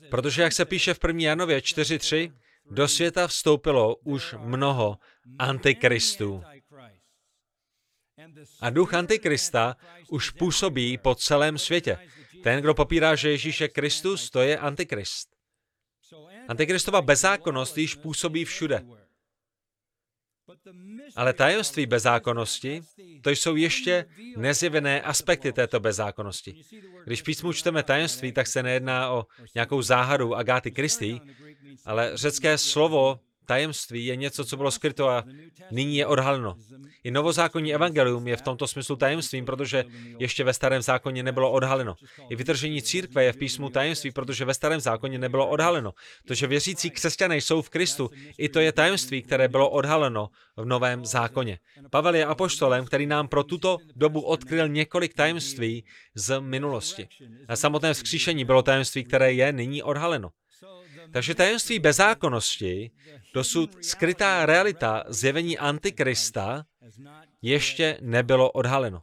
[0.09, 1.21] Protože, jak se píše v 1.
[1.21, 2.33] Janově 4.3,
[2.71, 4.97] do světa vstoupilo už mnoho
[5.39, 6.43] antikristů.
[8.61, 9.75] A duch antikrista
[10.09, 11.97] už působí po celém světě.
[12.43, 15.29] Ten, kdo popírá, že Ježíš je Kristus, to je antikrist.
[16.47, 18.85] Antikristova bezákonnost již působí všude.
[21.15, 22.81] Ale tajemství bezákonnosti,
[23.21, 24.05] to jsou ještě
[24.37, 26.55] nezjevené aspekty této bezákonnosti.
[27.05, 29.25] Když písmu čteme tajemství, tak se nejedná o
[29.55, 31.21] nějakou záhadu Agáty Kristy,
[31.85, 35.23] ale řecké slovo tajemství je něco, co bylo skryto a
[35.71, 36.55] nyní je odhaleno.
[37.03, 39.85] I novozákonní evangelium je v tomto smyslu tajemstvím, protože
[40.19, 41.95] ještě ve starém zákoně nebylo odhaleno.
[42.29, 45.93] I vytržení církve je v písmu tajemství, protože ve starém zákoně nebylo odhaleno.
[46.27, 50.65] To, že věřící křesťané jsou v Kristu, i to je tajemství, které bylo odhaleno v
[50.65, 51.59] novém zákoně.
[51.89, 57.07] Pavel je apoštolem, který nám pro tuto dobu odkryl několik tajemství z minulosti.
[57.47, 60.29] A samotné vzkříšení bylo tajemství, které je nyní odhaleno.
[61.11, 62.91] Takže tajemství bezákonnosti,
[63.33, 66.65] dosud skrytá realita zjevení Antikrista,
[67.41, 69.01] ještě nebylo odhaleno.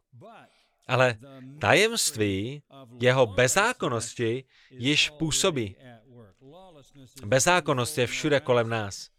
[0.87, 1.17] Ale
[1.61, 2.63] tajemství
[3.01, 5.77] jeho bezákonnosti již působí.
[7.25, 9.15] Bezákonnost je všude kolem nás.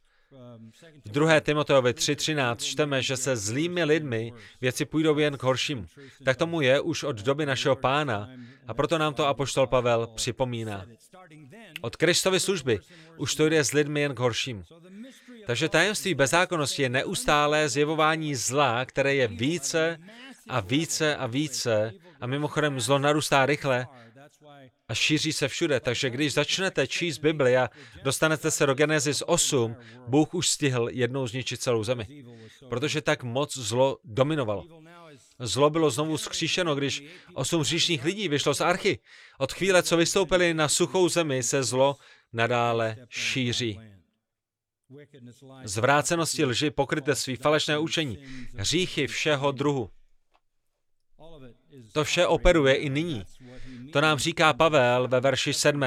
[1.06, 1.39] V 2.
[1.39, 5.86] Timoteovi 3.13 čteme, že se zlými lidmi věci půjdou jen k horšímu.
[6.26, 8.30] Tak tomu je už od doby našeho pána
[8.67, 10.86] a proto nám to apoštol Pavel připomíná.
[11.81, 12.79] Od Kristovy služby
[13.17, 14.63] už to jde s lidmi jen k horšímu.
[15.45, 19.97] Takže tajemství bezzákonnosti je neustálé zjevování zla, které je více
[20.49, 21.93] a více a více.
[22.21, 23.88] A mimochodem zlo narůstá rychle
[24.88, 25.79] a šíří se všude.
[25.79, 27.69] Takže když začnete číst Bibli a
[28.03, 29.75] dostanete se do Genesis 8,
[30.07, 32.25] Bůh už stihl jednou zničit celou zemi.
[32.69, 34.85] Protože tak moc zlo dominovalo.
[35.39, 39.00] Zlo bylo znovu skříšeno, když osm říšních lidí vyšlo z archy.
[39.38, 41.95] Od chvíle, co vystoupili na suchou zemi, se zlo
[42.34, 43.80] nadále šíří.
[45.63, 48.17] Zvrácenosti lži, pokrytectví, falešné učení,
[48.56, 49.89] hříchy všeho druhu.
[51.91, 53.24] To vše operuje i nyní.
[53.93, 55.84] To nám říká Pavel ve verši 7.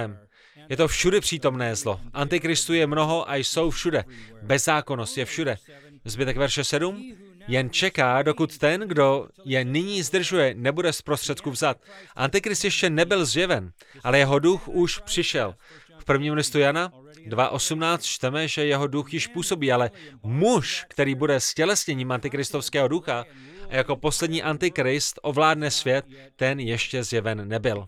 [0.69, 2.01] Je to všude přítomné zlo.
[2.13, 4.05] Antikristu je mnoho a jsou všude.
[4.43, 5.57] Bezzákonnost je všude.
[6.05, 7.17] Zbytek verše 7.
[7.49, 11.81] Jen čeká, dokud ten, kdo je nyní zdržuje, nebude z prostředku vzat.
[12.17, 13.73] Antikrist ještě nebyl zjeven,
[14.05, 15.55] ale jeho duch už přišel.
[15.99, 16.93] V prvním listu Jana
[17.29, 19.91] 2.18 čteme, že jeho duch již působí, ale
[20.23, 23.25] muž, který bude stělesněním antikristovského ducha
[23.69, 26.05] a jako poslední antikrist ovládne svět,
[26.37, 27.87] ten ještě zjeven nebyl.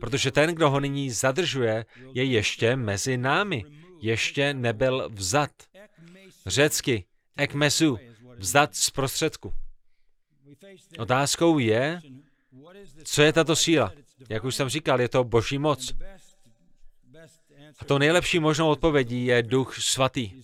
[0.00, 1.84] Protože ten, kdo ho nyní zadržuje,
[2.14, 3.64] je ještě mezi námi.
[4.00, 5.50] Ještě nebyl vzat.
[6.46, 7.04] Řecky,
[7.36, 7.98] ekmesu,
[8.38, 9.52] vzat z prostředku.
[10.98, 12.00] Otázkou je,
[13.04, 13.92] co je tato síla.
[14.28, 15.92] Jak už jsem říkal, je to boží moc.
[17.78, 20.42] A to nejlepší možnou odpovědí je Duch Svatý.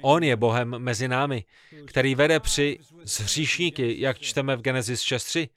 [0.00, 1.44] On je Bohem mezi námi,
[1.86, 5.48] který vede při zhříšníky, jak čteme v Genesis 6.3.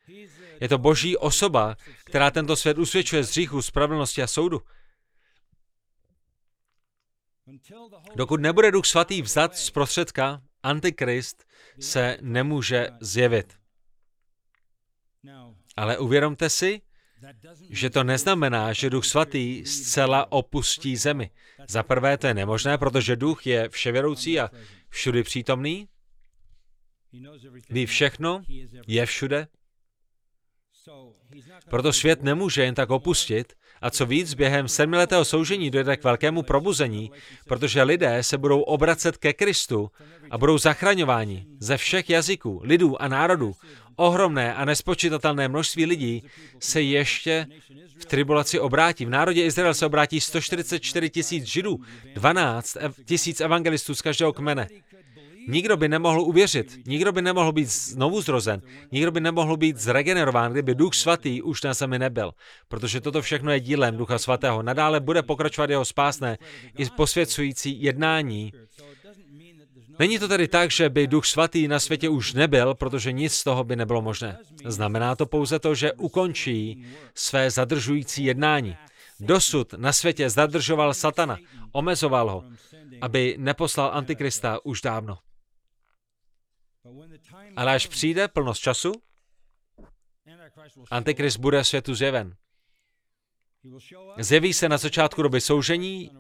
[0.62, 4.62] Je to boží osoba, která tento svět usvědčuje z hříchu, spravedlnosti a soudu.
[8.16, 11.45] Dokud nebude Duch Svatý vzat z prostředka, Antikrist
[11.80, 13.54] se nemůže zjevit.
[15.78, 16.82] Ale uvědomte si,
[17.70, 21.32] že to neznamená, že Duch Svatý zcela opustí zemi.
[21.68, 24.50] Za prvé to je nemožné, protože Duch je vševědoucí a
[24.90, 25.88] všudy přítomný.
[27.70, 28.42] Ví všechno,
[28.88, 29.48] je všude.
[31.70, 36.44] Proto svět nemůže jen tak opustit, a co víc, během sedmiletého soužení dojde k velkému
[36.44, 37.12] probuzení,
[37.48, 39.92] protože lidé se budou obracet ke Kristu
[40.32, 43.56] a budou zachraňováni ze všech jazyků, lidů a národů.
[43.96, 46.24] Ohromné a nespočítatelné množství lidí
[46.60, 47.48] se ještě
[47.98, 49.06] v tribulaci obrátí.
[49.06, 51.80] V národě Izrael se obrátí 144 tisíc židů,
[52.14, 54.68] 12 tisíc evangelistů z každého kmene.
[55.48, 60.52] Nikdo by nemohl uvěřit, nikdo by nemohl být znovu zrozen, nikdo by nemohl být zregenerován,
[60.52, 62.32] kdyby Duch Svatý už na zemi nebyl.
[62.68, 64.64] Protože toto všechno je dílem Ducha Svatého.
[64.64, 66.38] Nadále bude pokračovat jeho spásné
[66.78, 68.54] i posvěcující jednání.
[70.00, 73.44] Není to tedy tak, že by Duch Svatý na světě už nebyl, protože nic z
[73.44, 74.38] toho by nebylo možné.
[74.66, 78.78] Znamená to pouze to, že ukončí své zadržující jednání.
[79.20, 81.38] Dosud na světě zadržoval satana,
[81.72, 82.44] omezoval ho,
[83.02, 85.18] aby neposlal Antikrista už dávno.
[87.56, 88.92] Ale až přijde plnost času,
[90.92, 92.36] Antikrist bude světu zjeven.
[94.18, 96.12] Zjeví se na začátku doby soužení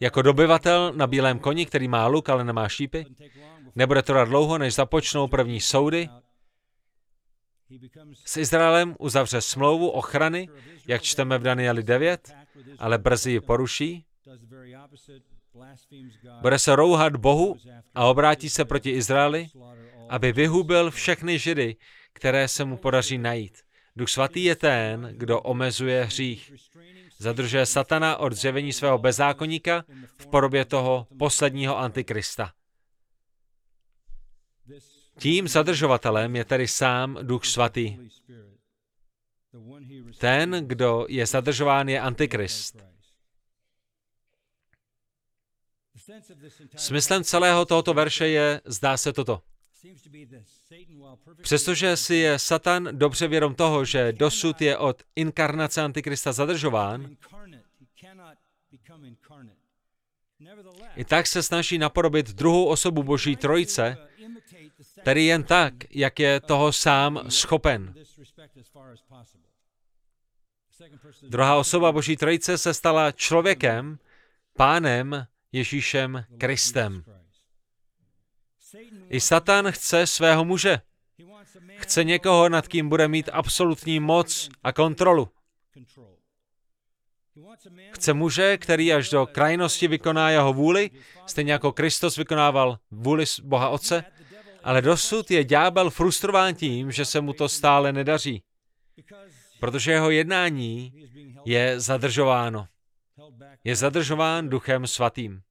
[0.00, 3.06] jako dobyvatel na bílém koni, který má luk, ale nemá šípy.
[3.74, 6.08] Nebude to dlouho, než započnou první soudy.
[8.24, 10.48] S Izraelem uzavře smlouvu ochrany,
[10.86, 12.34] jak čteme v Danieli 9,
[12.78, 14.04] ale brzy ji poruší.
[16.40, 17.56] Bude se rouhat Bohu
[17.94, 19.48] a obrátí se proti Izraeli
[20.12, 21.76] aby vyhubil všechny židy,
[22.12, 23.58] které se mu podaří najít.
[23.96, 26.52] Duch svatý je ten, kdo omezuje hřích.
[27.18, 29.84] Zadržuje satana od zjevení svého bezzákonníka
[30.18, 32.52] v podobě toho posledního antikrista.
[35.18, 37.96] Tím zadržovatelem je tedy sám Duch svatý.
[40.18, 42.76] Ten, kdo je zadržován, je antikrist.
[46.76, 49.42] Smyslem celého tohoto verše je, zdá se toto.
[51.42, 57.16] Přestože si je Satan dobře vědom toho, že dosud je od inkarnace Antikrista zadržován,
[60.96, 63.96] i tak se snaží napodobit druhou osobu Boží trojice,
[65.02, 67.94] tedy jen tak, jak je toho sám schopen.
[71.22, 73.98] Druhá osoba Boží trojice se stala člověkem,
[74.56, 77.04] pánem Ježíšem Kristem.
[79.08, 80.80] I Satan chce svého muže.
[81.76, 85.28] Chce někoho, nad kým bude mít absolutní moc a kontrolu.
[87.92, 90.90] Chce muže, který až do krajnosti vykoná jeho vůli,
[91.26, 94.04] stejně jako Kristus vykonával vůli Boha Otce,
[94.64, 98.42] ale dosud je ďábel frustrován tím, že se mu to stále nedaří,
[99.60, 100.92] protože jeho jednání
[101.44, 102.66] je zadržováno.
[103.64, 105.42] Je zadržován duchem svatým.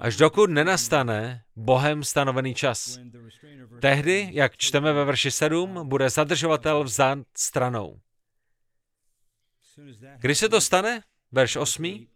[0.00, 2.98] Až dokud nenastane Bohem stanovený čas.
[3.80, 8.00] Tehdy, jak čteme ve verši 7, bude zadržovatel vzat stranou.
[10.18, 11.02] Kdy se to stane?
[11.32, 12.06] Verš 8.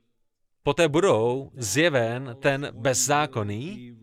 [0.62, 3.96] Poté budou zjeven ten bezzákonný,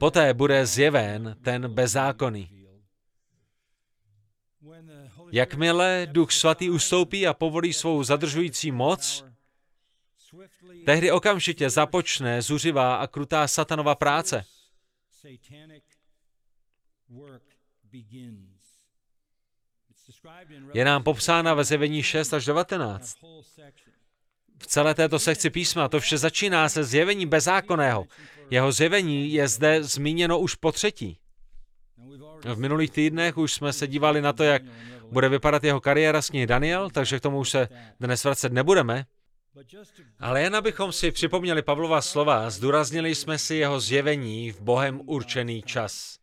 [0.00, 2.66] poté bude zjeven ten bezzákonný.
[5.32, 9.24] Jakmile Duch Svatý ustoupí a povolí svou zadržující moc,
[10.84, 14.44] tehdy okamžitě započne zuřivá a krutá satanova práce.
[20.74, 23.16] Je nám popsána ve zjevení 6 až 19.
[24.58, 28.06] V celé této sekci písma to vše začíná se zjevením bezákonného.
[28.50, 31.18] Jeho zjevení je zde zmíněno už po třetí.
[32.44, 34.62] V minulých týdnech už jsme se dívali na to, jak
[35.10, 37.68] bude vypadat jeho kariéra s ní Daniel, takže k tomu už se
[38.00, 39.06] dnes vracet nebudeme.
[40.18, 45.62] Ale jen abychom si připomněli Pavlova slova, zdůraznili jsme si jeho zjevení v Bohem určený
[45.62, 46.18] čas.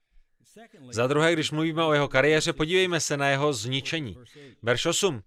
[0.91, 4.17] Za druhé, když mluvíme o jeho kariéře, podívejme se na jeho zničení.
[4.61, 5.23] Verš 8.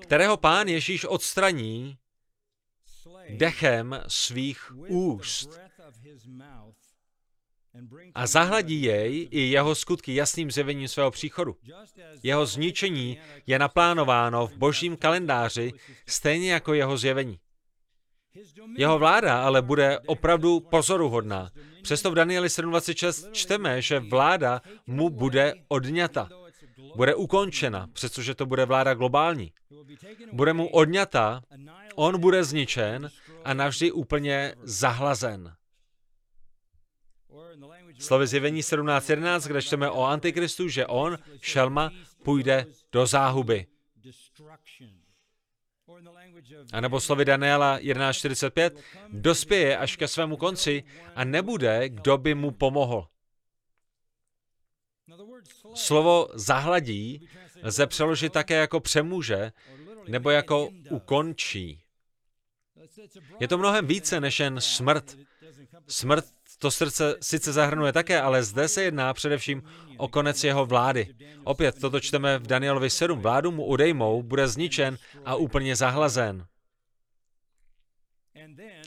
[0.00, 1.98] Kterého pán Ježíš odstraní
[3.30, 5.60] dechem svých úst
[8.14, 11.56] a zahladí jej i jeho skutky jasným zjevením svého příchodu.
[12.22, 15.72] Jeho zničení je naplánováno v božím kalendáři
[16.06, 17.38] stejně jako jeho zjevení.
[18.76, 21.50] Jeho vláda ale bude opravdu pozoruhodná.
[21.82, 26.28] Přesto v Danieli 7.26 čteme, že vláda mu bude odňata.
[26.96, 29.52] Bude ukončena, přestože to bude vláda globální.
[30.32, 31.42] Bude mu odňata,
[31.94, 33.10] on bude zničen
[33.44, 35.52] a navždy úplně zahlazen.
[37.98, 41.90] Slovy zjevení 17.11, kde čteme o Antikristu, že on, šelma,
[42.22, 43.66] půjde do záhuby.
[46.72, 48.70] A nebo slovy Daniela 11.45,
[49.08, 50.84] dospěje až ke svému konci
[51.14, 53.08] a nebude, kdo by mu pomohl.
[55.74, 57.28] Slovo zahladí
[57.62, 59.52] lze přeložit také jako přemůže
[60.08, 61.82] nebo jako ukončí.
[63.40, 65.16] Je to mnohem více než jen smrt.
[65.88, 69.62] Smrt to srdce sice zahrnuje také, ale zde se jedná především
[69.96, 71.14] o konec jeho vlády.
[71.44, 73.18] Opět toto čteme v Danielovi 7.
[73.20, 76.46] Vládu mu udejmou, bude zničen a úplně zahlazen.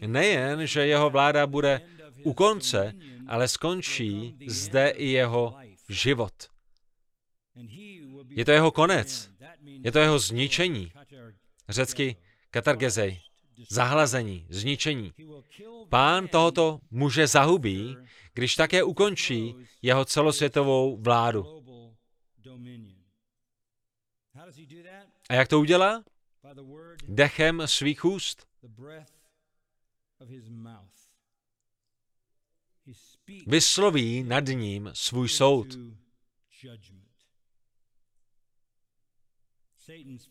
[0.06, 1.82] Nejen, že jeho vláda bude
[2.24, 2.94] u konce,
[3.28, 5.58] ale skončí zde i jeho
[5.90, 6.34] život.
[8.30, 9.30] Je to jeho konec.
[9.62, 10.92] Je to jeho zničení.
[11.70, 12.16] Řecky
[12.52, 13.29] katargezej
[13.70, 15.14] zahlazení, zničení.
[15.89, 17.97] Pán tohoto muže zahubí,
[18.34, 21.64] když také ukončí jeho celosvětovou vládu.
[25.30, 26.03] A jak to udělá?
[27.07, 28.47] Dechem svých úst.
[33.47, 35.68] Vysloví nad ním svůj soud.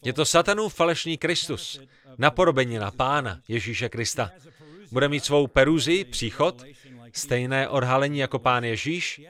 [0.04, 1.80] Je to satanův falešný Kristus,
[2.18, 4.30] napodobenina pána Ježíše Krista.
[4.92, 6.64] Bude mít svou peruzi, příchod,
[7.12, 9.20] stejné odhalení jako pán Ježíš,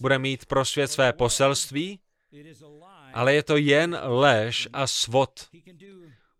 [0.00, 2.00] bude mít pro svět své poselství,
[3.14, 5.48] ale je to jen lež a svod.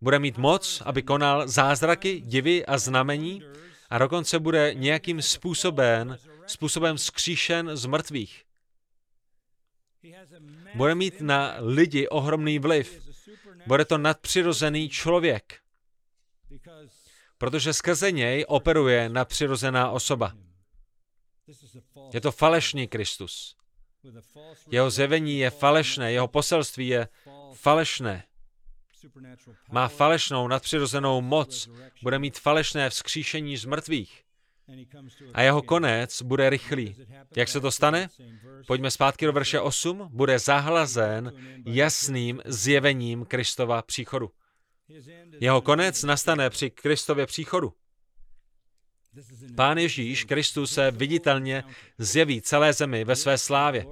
[0.01, 3.43] Bude mít moc, aby konal zázraky, divy a znamení
[3.91, 8.45] a dokonce bude nějakým způsobem, způsobem skříšen z mrtvých.
[10.74, 13.09] Bude mít na lidi ohromný vliv.
[13.66, 15.61] Bude to nadpřirozený člověk,
[17.38, 20.32] protože skrze něj operuje nadpřirozená osoba.
[22.12, 23.56] Je to falešný Kristus.
[24.70, 27.08] Jeho zjevení je falešné, jeho poselství je
[27.54, 28.24] falešné.
[29.70, 31.68] Má falešnou nadpřirozenou moc,
[32.02, 34.24] bude mít falešné vzkříšení z mrtvých.
[35.35, 36.97] A jeho konec bude rychlý.
[37.37, 38.09] Jak se to stane?
[38.66, 40.09] Pojďme zpátky do verše 8.
[40.12, 41.33] Bude zahlazen
[41.66, 44.31] jasným zjevením Kristova příchodu.
[45.41, 47.73] Jeho konec nastane při Kristově příchodu.
[49.57, 51.64] Pán Ježíš Kristus se viditelně
[51.99, 53.87] zjeví celé zemi ve své slávě.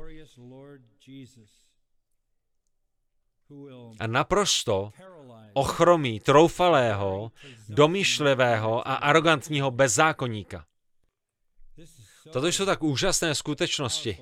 [3.99, 4.93] A naprosto
[5.53, 7.33] ochromí troufalého,
[7.69, 10.65] domýšlivého a arrogantního bezzákonníka.
[12.33, 14.19] Toto jsou tak úžasné skutečnosti,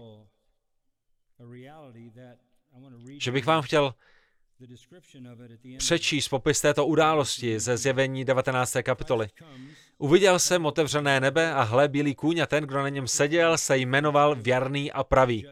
[3.19, 3.95] že bych vám chtěl
[5.79, 8.77] přečíst popis této události ze zjevení 19.
[8.83, 9.29] kapitoly.
[9.99, 13.79] Uviděl jsem otevřené nebe a hle bílý kůň a ten, kdo na něm seděl, se
[13.79, 15.47] jmenoval věrný a pravý.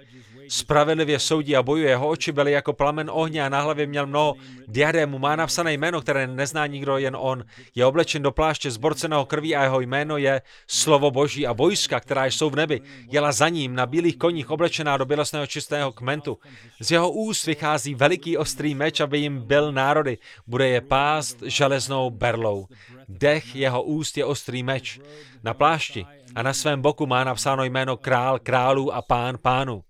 [0.49, 1.91] Spravedlivě soudí a bojuje.
[1.91, 4.35] Jeho oči byly jako plamen ohně a na hlavě měl mnoho
[4.69, 5.19] diadémů.
[5.19, 7.45] Má napsané jméno, které nezná nikdo, jen on.
[7.75, 12.27] Je oblečen do pláště zborceného krví a jeho jméno je slovo boží a vojska, která
[12.27, 12.81] jsou v nebi.
[13.11, 16.39] Jela za ním na bílých koních oblečená do bělostného čistého kmentu.
[16.81, 20.19] Z jeho úst vychází veliký ostrý meč, aby jim byl národy.
[20.47, 22.67] Bude je pást železnou berlou.
[23.09, 25.01] Dech jeho úst je ostrý meč.
[25.45, 29.83] Na plášti a na svém boku má napsáno jméno král králů a pán pánů.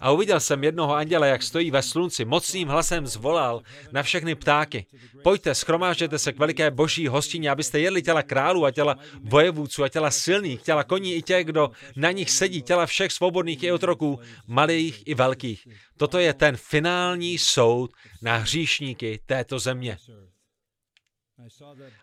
[0.00, 4.86] A uviděl jsem jednoho anděla, jak stojí ve slunci, mocným hlasem zvolal na všechny ptáky.
[5.22, 9.88] Pojďte, schromážděte se k veliké boží hostině, abyste jedli těla králů a těla vojevůdců a
[9.88, 14.20] těla silných, těla koní i těch, kdo na nich sedí, těla všech svobodných i otroků,
[14.46, 15.68] malých i velkých.
[15.96, 17.92] Toto je ten finální soud
[18.22, 19.98] na hříšníky této země.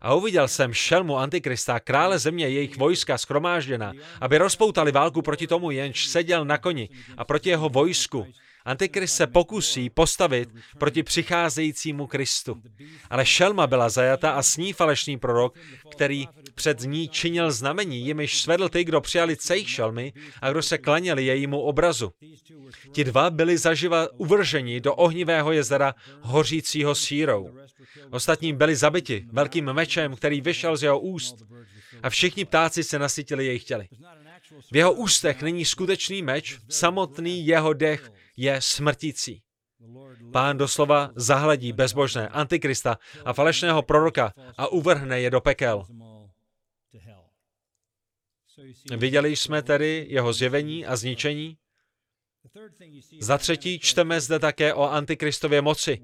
[0.02, 5.72] A uviděl jsem šelmu Antikrista, krále země, jejich vojska schromážděna, aby rozpoutali válku proti tomu,
[5.72, 8.28] jenž seděl na koni a proti jeho vojsku.
[8.66, 12.62] Antikrist se pokusí postavit proti přicházejícímu Kristu.
[13.10, 15.58] Ale šelma byla zajata a s ní falešný prorok,
[15.92, 20.78] který před ní činil znamení, jimiž svedl ty, kdo přijali cejch šelmy a kdo se
[20.78, 22.12] klaněli jejímu obrazu.
[22.92, 27.50] Ti dva byli zaživa uvrženi do ohnivého jezera hořícího sírou.
[28.12, 31.36] Ostatní byli zabiti velkým mečem, který vyšel z jeho úst
[32.04, 33.88] a všichni ptáci se nasytili jejich těly.
[34.72, 39.42] V jeho ústech není skutečný meč, samotný jeho dech je smrtící.
[40.32, 45.86] Pán doslova zahledí bezbožné antikrista a falešného proroka a uvrhne je do pekel.
[48.98, 51.58] Viděli jsme tedy jeho zjevení a zničení.
[53.20, 56.02] Za třetí čteme zde také o antikristově moci.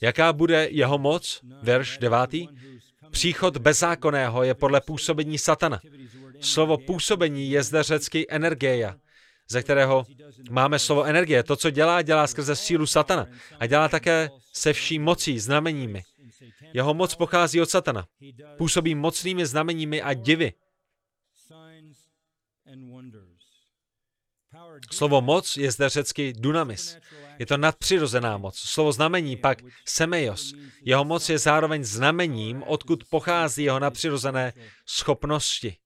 [0.00, 1.40] Jaká bude jeho moc?
[1.62, 2.48] Verš devátý.
[3.10, 5.80] Příchod bezzákonného je podle působení satana.
[6.40, 8.96] Slovo působení je zde řecky energeia,
[9.48, 10.04] ze kterého
[10.50, 11.42] máme slovo energie.
[11.42, 13.26] To, co dělá, dělá skrze sílu satana
[13.60, 16.02] a dělá také se vší mocí, znameními.
[16.72, 18.06] Jeho moc pochází od satana.
[18.58, 20.52] Působí mocnými znameními a divy.
[24.92, 26.96] Slovo moc je zde řecky dunamis.
[27.38, 28.58] Je to nadpřirozená moc.
[28.58, 30.52] Slovo znamení pak semeios.
[30.82, 34.52] Jeho moc je zároveň znamením, odkud pochází jeho nadpřirozené
[34.86, 35.76] schopnosti.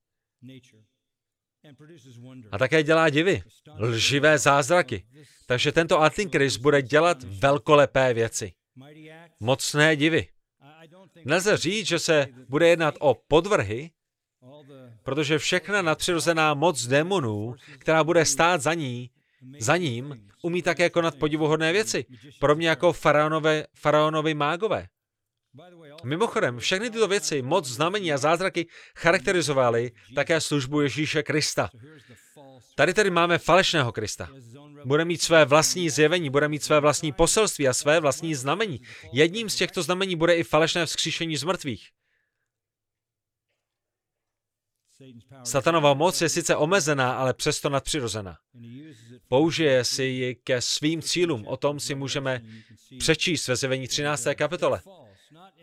[2.52, 3.42] A také dělá divy,
[3.78, 5.04] lživé zázraky.
[5.46, 8.52] Takže tento Antichrist bude dělat velkolepé věci.
[9.40, 10.28] Mocné divy.
[11.24, 13.90] Nelze říct, že se bude jednat o podvrhy,
[15.02, 19.10] protože všechna nadpřirozená moc démonů, která bude stát za ní,
[19.58, 22.04] za ním, umí také konat podivuhodné věci,
[22.40, 24.86] podobně jako faraonové, faraonovi mágové.
[26.04, 31.70] Mimochodem, všechny tyto věci, moc znamení a zázraky charakterizovaly také službu Ježíše Krista.
[32.74, 34.28] Tady tedy máme falešného Krista.
[34.84, 38.80] Bude mít své vlastní zjevení, bude mít své vlastní poselství a své vlastní znamení.
[39.12, 41.88] Jedním z těchto znamení bude i falešné vzkříšení z mrtvých.
[45.44, 48.36] Satanova moc je sice omezená, ale přesto nadpřirozená.
[49.28, 51.46] Použije si ji ke svým cílům.
[51.46, 52.42] O tom si můžeme
[52.98, 54.26] přečíst ve zjevení 13.
[54.34, 54.80] kapitole.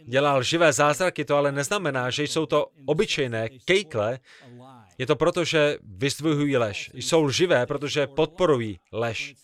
[0.08, 4.20] Dělal živé zázraky, to ale neznamená, že jsou to obyčejné kejkle.
[4.98, 6.92] Je to proto, že vyzdvihují lež.
[6.94, 9.36] Jsou lživé, protože podporují lež.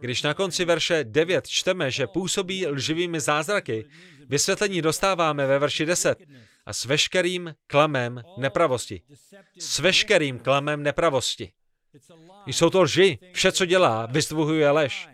[0.00, 3.84] Když na konci verše 9 čteme, že působí lživými zázraky,
[4.28, 6.18] vysvětlení dostáváme ve verši 10
[6.66, 9.02] a s veškerým klamem nepravosti.
[9.58, 11.52] S veškerým klamem nepravosti.
[12.46, 13.18] Jsou to lži.
[13.32, 15.08] Vše, co dělá, vyzdvuhuje lež.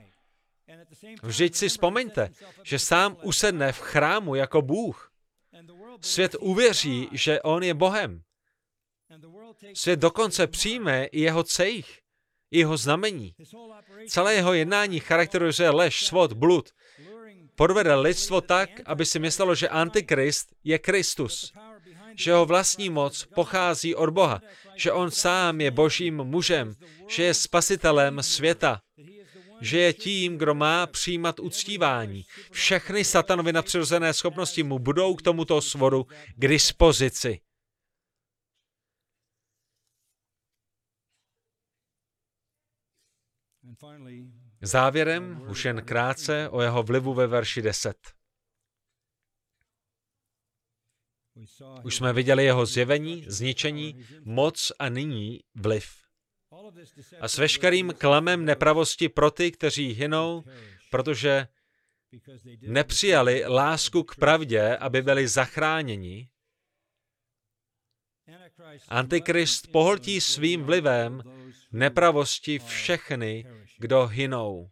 [1.23, 2.31] Vždyť si vzpomeňte,
[2.63, 5.13] že sám usedne v chrámu jako Bůh.
[6.01, 8.23] Svět uvěří, že On je Bohem.
[9.75, 12.01] Svět dokonce přijme i jeho cejch,
[12.51, 13.35] i jeho znamení.
[14.09, 16.71] Celé jeho jednání charakterizuje lež, svod, blud.
[17.57, 21.53] Podvede lidstvo tak, aby si myslelo, že Antikrist je Kristus,
[22.15, 24.41] že jeho vlastní moc pochází od Boha,
[24.75, 26.75] že on sám je božím mužem,
[27.09, 28.81] že je spasitelem světa,
[29.61, 32.25] že je tím, kdo má přijímat uctívání.
[32.51, 37.41] Všechny satanovi nadpřirozené schopnosti mu budou k tomuto svodu k dispozici.
[44.63, 47.97] Závěrem už jen krátce o jeho vlivu ve verši 10.
[51.85, 56.06] Už jsme viděli jeho zjevení, zničení, moc a nyní vliv.
[57.21, 60.45] A s veškerým klamem nepravosti pro ty, kteří hynou,
[60.91, 61.49] protože
[62.61, 66.29] nepřijali lásku k pravdě, aby byli zachráněni,
[68.89, 71.23] Antikrist pohltí svým vlivem
[71.73, 73.47] nepravosti všechny,
[73.79, 74.71] kdo hynou.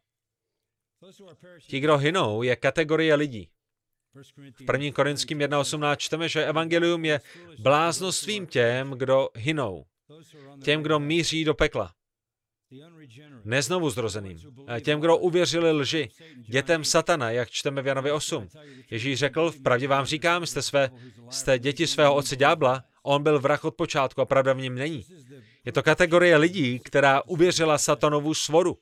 [1.66, 3.50] Ti, kdo hynou, je kategorie lidí.
[4.54, 4.92] V 1.
[4.92, 7.20] Korinským 1.18 čteme, že evangelium je
[7.58, 9.84] bláznostvím těm, kdo hynou.
[10.64, 11.94] Těm, kdo míří do pekla.
[13.44, 14.38] Neznovu zrozeným.
[14.80, 16.08] Těm, kdo uvěřili lži.
[16.48, 18.48] Dětem satana, jak čteme v Janovi 8.
[18.90, 20.90] Ježíš řekl, v pravdě vám říkám, jste, své,
[21.30, 25.04] jste děti svého otce ďábla, on byl vrah od počátku a pravda v něm není.
[25.64, 28.78] Je to kategorie lidí, která uvěřila satanovu svoru.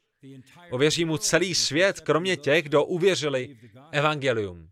[0.73, 3.57] Uvěří mu celý svět, kromě těch, kdo uvěřili
[3.93, 4.69] evangelium.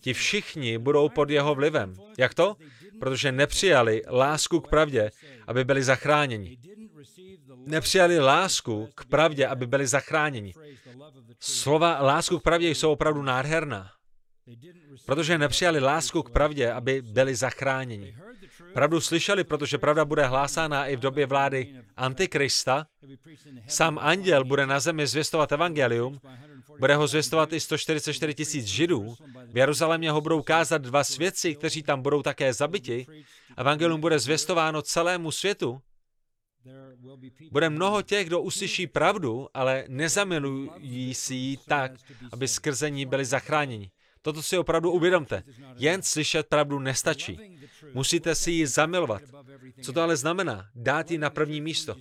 [0.00, 1.94] Ti všichni budou pod jeho vlivem.
[2.18, 2.56] Jak to?
[3.00, 5.10] Protože nepřijali lásku k pravdě,
[5.46, 6.58] aby byli zachráněni.
[7.66, 10.54] Nepřijali lásku k pravdě, aby byli zachráněni.
[11.40, 13.90] Slova lásku k pravdě jsou opravdu nádherná.
[15.06, 18.16] Protože nepřijali lásku k pravdě, aby byli zachráněni.
[18.74, 22.86] Pravdu slyšeli, protože pravda bude hlásána i v době vlády Antikrista.
[23.66, 26.20] Sám anděl bude na zemi zvěstovat evangelium,
[26.80, 29.14] bude ho zvěstovat i 144 tisíc židů.
[29.52, 33.06] V Jeruzalémě ho budou kázat dva svědci, kteří tam budou také zabiti.
[33.56, 35.80] Evangelium bude zvěstováno celému světu.
[37.50, 41.92] Bude mnoho těch, kdo uslyší pravdu, ale nezamilují si ji tak,
[42.32, 43.90] aby skrze ní byli zachráněni.
[44.22, 45.42] Toto si opravdu uvědomte.
[45.76, 47.58] Jen slyšet pravdu nestačí.
[47.92, 49.22] Musíte si ji zamilovat.
[49.82, 50.70] Co to ale znamená?
[50.74, 51.96] Dát ji na první místo.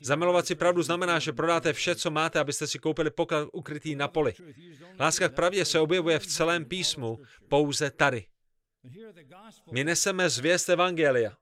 [0.00, 4.08] Zamilovat si pravdu znamená, že prodáte vše, co máte, abyste si koupili poklad ukrytý na
[4.08, 4.34] poli.
[5.00, 7.18] Láska k pravdě se objevuje v celém písmu,
[7.48, 8.26] pouze tady.
[9.72, 11.36] My neseme zvěst Evangelia.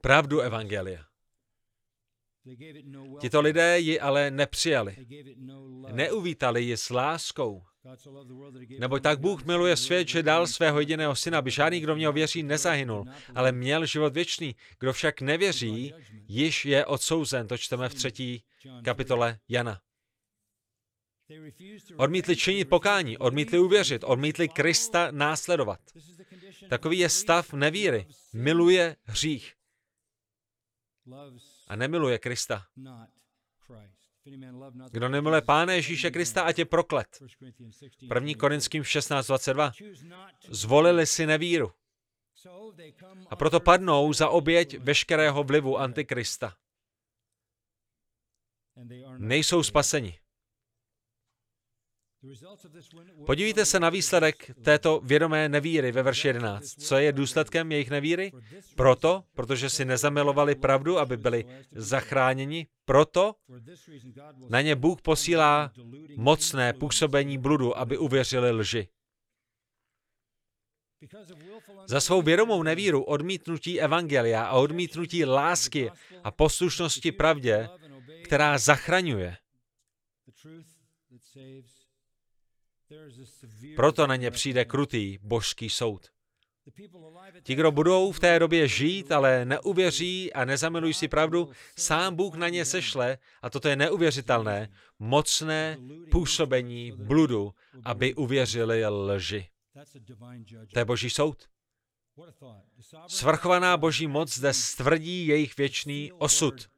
[0.00, 1.05] Pravdu Evangelia.
[3.20, 4.96] Tito lidé ji ale nepřijali.
[5.92, 7.62] Neuvítali ji s láskou.
[8.78, 12.12] Neboť tak Bůh miluje svět, že dal svého jediného syna, aby žádný, kdo v něho
[12.12, 14.56] věří, nezahynul, ale měl život věčný.
[14.80, 15.94] Kdo však nevěří,
[16.28, 17.46] již je odsouzen.
[17.46, 18.44] To čteme v třetí
[18.84, 19.80] kapitole Jana.
[21.96, 25.80] Odmítli činit pokání, odmítli uvěřit, odmítli Krista následovat.
[26.68, 28.06] Takový je stav nevíry.
[28.32, 29.52] Miluje hřích
[31.66, 32.66] a nemiluje Krista.
[34.90, 37.22] Kdo nemiluje Pána Ježíše Krista, ať je proklet.
[38.00, 38.34] 1.
[38.38, 39.72] Korinským 16.22.
[40.50, 41.72] Zvolili si nevíru.
[43.30, 46.56] A proto padnou za oběť veškerého vlivu Antikrista.
[49.18, 50.18] Nejsou spaseni.
[53.26, 56.66] Podívejte se na výsledek této vědomé nevíry ve verši 11.
[56.66, 58.32] Co je důsledkem jejich nevíry?
[58.76, 63.34] Proto, protože si nezamilovali pravdu, aby byli zachráněni, proto
[64.48, 65.72] na ně Bůh posílá
[66.16, 68.88] mocné působení bludu, aby uvěřili lži.
[71.86, 75.90] Za svou vědomou nevíru, odmítnutí evangelia a odmítnutí lásky
[76.24, 77.68] a poslušnosti pravdě,
[78.24, 79.36] která zachraňuje,
[83.76, 86.10] proto na ně přijde krutý božský soud.
[87.42, 92.34] Ti, kdo budou v té době žít, ale neuvěří a nezamilují si pravdu, sám Bůh
[92.34, 94.68] na ně sešle, a toto je neuvěřitelné,
[94.98, 95.78] mocné
[96.10, 99.48] působení bludu, aby uvěřili lži.
[100.72, 101.48] To je boží soud.
[103.06, 106.70] Svrchovaná boží moc zde stvrdí jejich věčný osud.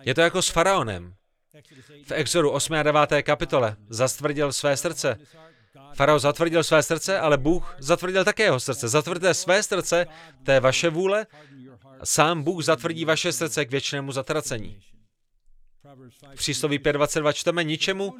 [0.00, 1.16] Je to jako s faraonem.
[2.04, 2.74] V Exodu 8.
[2.74, 3.22] a 9.
[3.22, 5.18] kapitole zastvrdil své srdce.
[5.94, 8.88] Farao zatvrdil své srdce, ale Bůh zatvrdil také jeho srdce.
[8.88, 10.06] Zatvrdíte své srdce,
[10.42, 11.26] to je vaše vůle,
[12.04, 14.80] sám Bůh zatvrdí vaše srdce k věčnému zatracení.
[16.34, 18.14] V přísloví 5.22 čteme ničemu,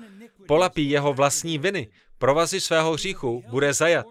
[0.49, 4.07] polapí jeho vlastní viny, provazy svého hříchu, bude zajat.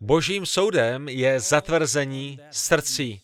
[0.00, 3.22] Božím soudem je zatvrzení srdcí.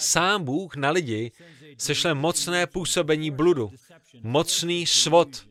[0.00, 1.32] Sám Bůh na lidi
[1.78, 3.72] sešle mocné působení bludu,
[4.22, 5.46] mocný svod,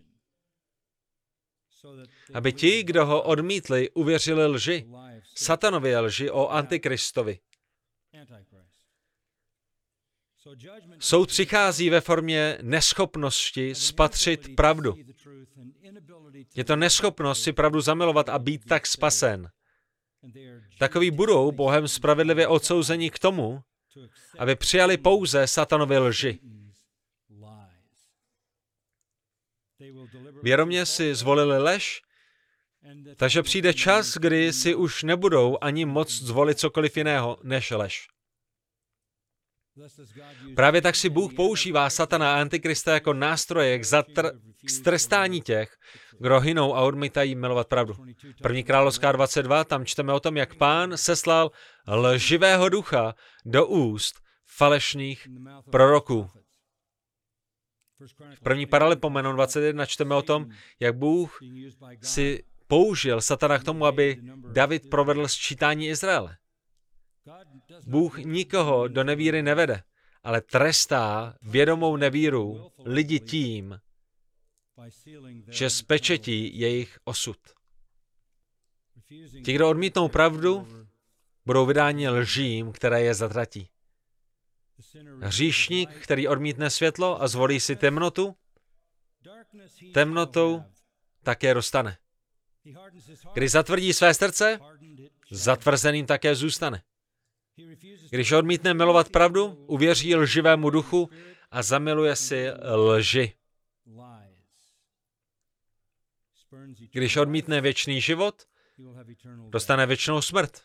[2.33, 4.87] aby ti, kdo ho odmítli, uvěřili lži,
[5.35, 7.39] satanově lži o Antikristovi.
[10.99, 14.95] Soud přichází ve formě neschopnosti spatřit pravdu.
[16.55, 19.49] Je to neschopnost si pravdu zamilovat a být tak spasen.
[20.79, 23.63] Takoví budou Bohem spravedlivě odsouzeni k tomu,
[24.37, 26.39] aby přijali pouze satanovy lži.
[30.43, 32.01] Věromě si zvolili lež,
[33.15, 38.07] takže přijde čas, kdy si už nebudou ani moc zvolit cokoliv jiného než lež.
[40.55, 45.77] Právě tak si Bůh používá satana a antikrista jako nástroje k, zatr- k strestání těch,
[46.19, 47.93] kdo hynou a odmítají milovat pravdu.
[48.41, 51.51] První královská 22, tam čteme o tom, jak pán seslal
[51.87, 53.15] lživého ducha
[53.45, 54.15] do úst
[54.47, 55.27] falešných
[55.71, 56.29] proroků.
[58.35, 60.49] V první paralipomenon 21 čteme o tom,
[60.79, 61.39] jak Bůh
[62.01, 64.17] si použil satana k tomu, aby
[64.51, 66.37] David provedl sčítání Izraele.
[67.87, 69.83] Bůh nikoho do nevíry nevede,
[70.23, 73.79] ale trestá vědomou nevíru lidi tím,
[75.49, 77.37] že spečetí jejich osud.
[79.45, 80.67] Ti, kdo odmítnou pravdu,
[81.45, 83.69] budou vydáni lžím, které je zatratí.
[85.21, 88.35] Hříšník, který odmítne světlo a zvolí si temnotu,
[89.93, 90.63] temnotou
[91.23, 91.97] také dostane.
[93.33, 94.59] Když zatvrdí své srdce,
[95.31, 96.83] zatvrzeným také zůstane.
[98.09, 101.09] Když odmítne milovat pravdu, uvěří lživému duchu
[101.51, 103.33] a zamiluje si lži.
[106.91, 108.43] Když odmítne věčný život,
[109.49, 110.61] dostane věčnou smrt.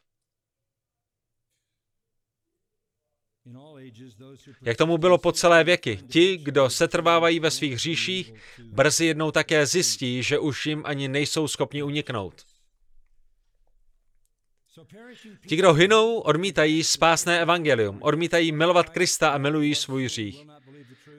[4.62, 8.32] Jak tomu bylo po celé věky, ti, kdo se trvávají ve svých hříších,
[8.64, 12.53] brzy jednou také zjistí, že už jim ani nejsou schopni uniknout.
[15.48, 20.46] Ti, kdo hynou, odmítají spásné evangelium, odmítají milovat Krista a milují svůj hřích.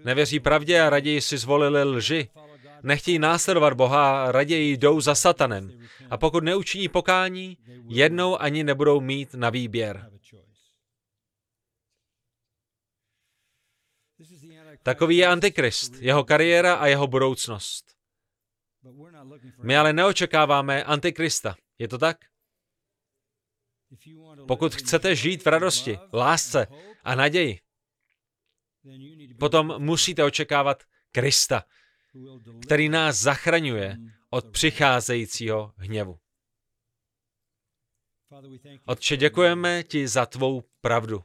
[0.03, 2.29] Nevěří pravdě a raději si zvolili lži.
[2.83, 5.87] Nechtějí následovat Boha raději jdou za satanem.
[6.09, 10.11] A pokud neučiní pokání, jednou ani nebudou mít na výběr.
[14.83, 17.85] Takový je Antikrist, jeho kariéra a jeho budoucnost.
[19.63, 21.55] My ale neočekáváme Antikrista.
[21.79, 22.17] Je to tak?
[24.47, 26.67] Pokud chcete žít v radosti, lásce
[27.03, 27.59] a naději,
[29.39, 31.63] potom musíte očekávat Krista,
[32.61, 33.97] který nás zachraňuje
[34.29, 36.19] od přicházejícího hněvu.
[38.85, 41.23] Otče, děkujeme ti za tvou pravdu.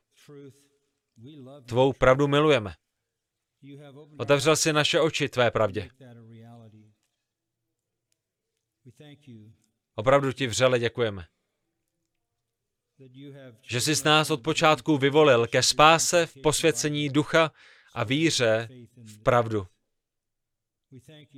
[1.67, 2.75] Tvou pravdu milujeme.
[4.19, 5.91] Otevřel si naše oči tvé pravdě.
[9.95, 11.27] Opravdu ti vřele děkujeme.
[13.63, 17.53] Že jsi z nás od počátku vyvolil ke spáse v posvěcení ducha
[17.95, 19.67] a víře v pravdu.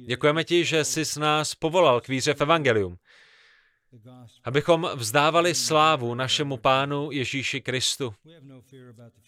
[0.07, 2.97] Děkujeme ti, že jsi s nás povolal k víře v evangelium,
[4.45, 8.15] abychom vzdávali slávu našemu pánu Ježíši Kristu.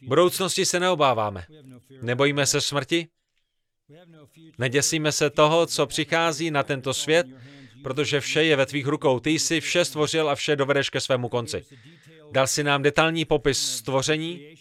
[0.03, 1.47] V budoucnosti se neobáváme.
[2.03, 3.09] Nebojíme se smrti?
[4.59, 7.27] Neděsíme se toho, co přichází na tento svět,
[7.83, 9.21] protože vše je ve tvých rukou.
[9.21, 11.65] Ty jsi vše stvořil a vše dovedeš ke svému konci.
[12.35, 14.55] Dal si nám detailní popis stvoření,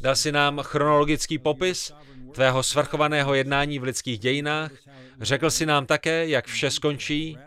[0.00, 1.92] dal si nám chronologický popis
[2.32, 4.72] tvého svrchovaného jednání v lidských dějinách,
[5.20, 7.38] řekl si nám také, jak vše skončí,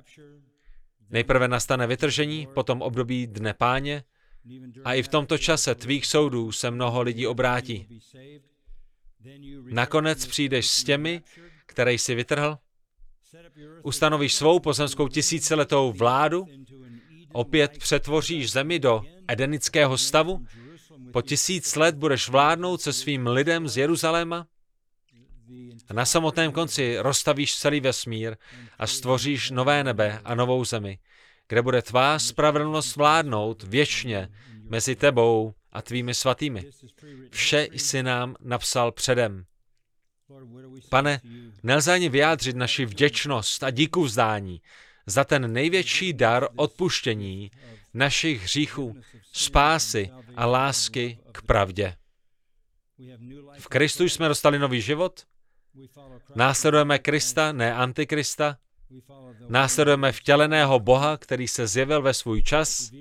[1.09, 4.03] Nejprve nastane vytržení, potom období dne páně.
[4.83, 8.01] A i v tomto čase tvých soudů se mnoho lidí obrátí.
[9.63, 11.21] Nakonec přijdeš s těmi,
[11.65, 12.57] které jsi vytrhl,
[13.83, 16.47] ustanovíš svou pozemskou tisíciletou vládu,
[17.37, 20.45] opět přetvoříš zemi do edenického stavu,
[21.11, 24.47] po tisíc let budeš vládnout se svým lidem z Jeruzaléma
[25.89, 28.35] a na samotném konci rozstavíš celý vesmír
[28.77, 30.99] a stvoříš nové nebe a novou zemi,
[31.47, 34.29] kde bude tvá spravedlnost vládnout věčně
[34.69, 36.65] mezi tebou a tvými svatými.
[37.31, 39.45] Vše jsi nám napsal předem.
[40.89, 41.21] Pane,
[41.63, 44.61] nelze ani vyjádřit naši vděčnost a díku vzdání
[45.07, 47.51] za ten největší dar odpuštění
[47.93, 48.95] našich hříchů,
[49.31, 51.95] spásy a lásky k pravdě.
[53.59, 55.23] V Kristu jsme dostali nový život,
[56.35, 58.57] Následujeme Krista, ne Antikrista.
[59.49, 62.91] Následujeme vtěleného Boha, který se zjevil ve svůj čas.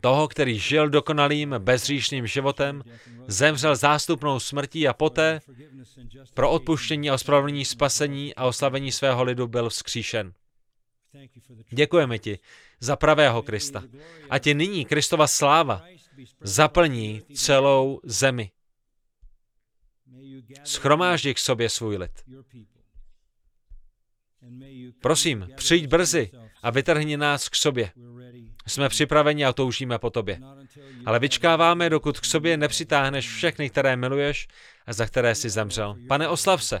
[0.00, 2.82] Toho, který žil dokonalým, bezříšným životem,
[3.26, 5.40] zemřel zástupnou smrtí a poté
[6.34, 10.32] pro odpuštění a ospravedlnění spasení a oslavení svého lidu byl vzkříšen.
[11.70, 12.38] Děkujeme ti
[12.80, 13.82] za pravého Krista.
[14.30, 15.82] A ti nyní Kristova sláva
[16.40, 18.50] zaplní celou zemi.
[20.64, 22.24] Schromáždí k sobě svůj lid.
[25.00, 26.30] Prosím, přijď brzy
[26.62, 27.90] a vytrhni nás k sobě.
[28.66, 30.38] Jsme připraveni a toužíme po tobě.
[31.06, 34.48] Ale vyčkáváme, dokud k sobě nepřitáhneš všechny, které miluješ
[34.86, 35.96] a za které jsi zemřel.
[36.08, 36.80] Pane, oslav se.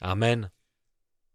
[0.00, 0.50] Amen.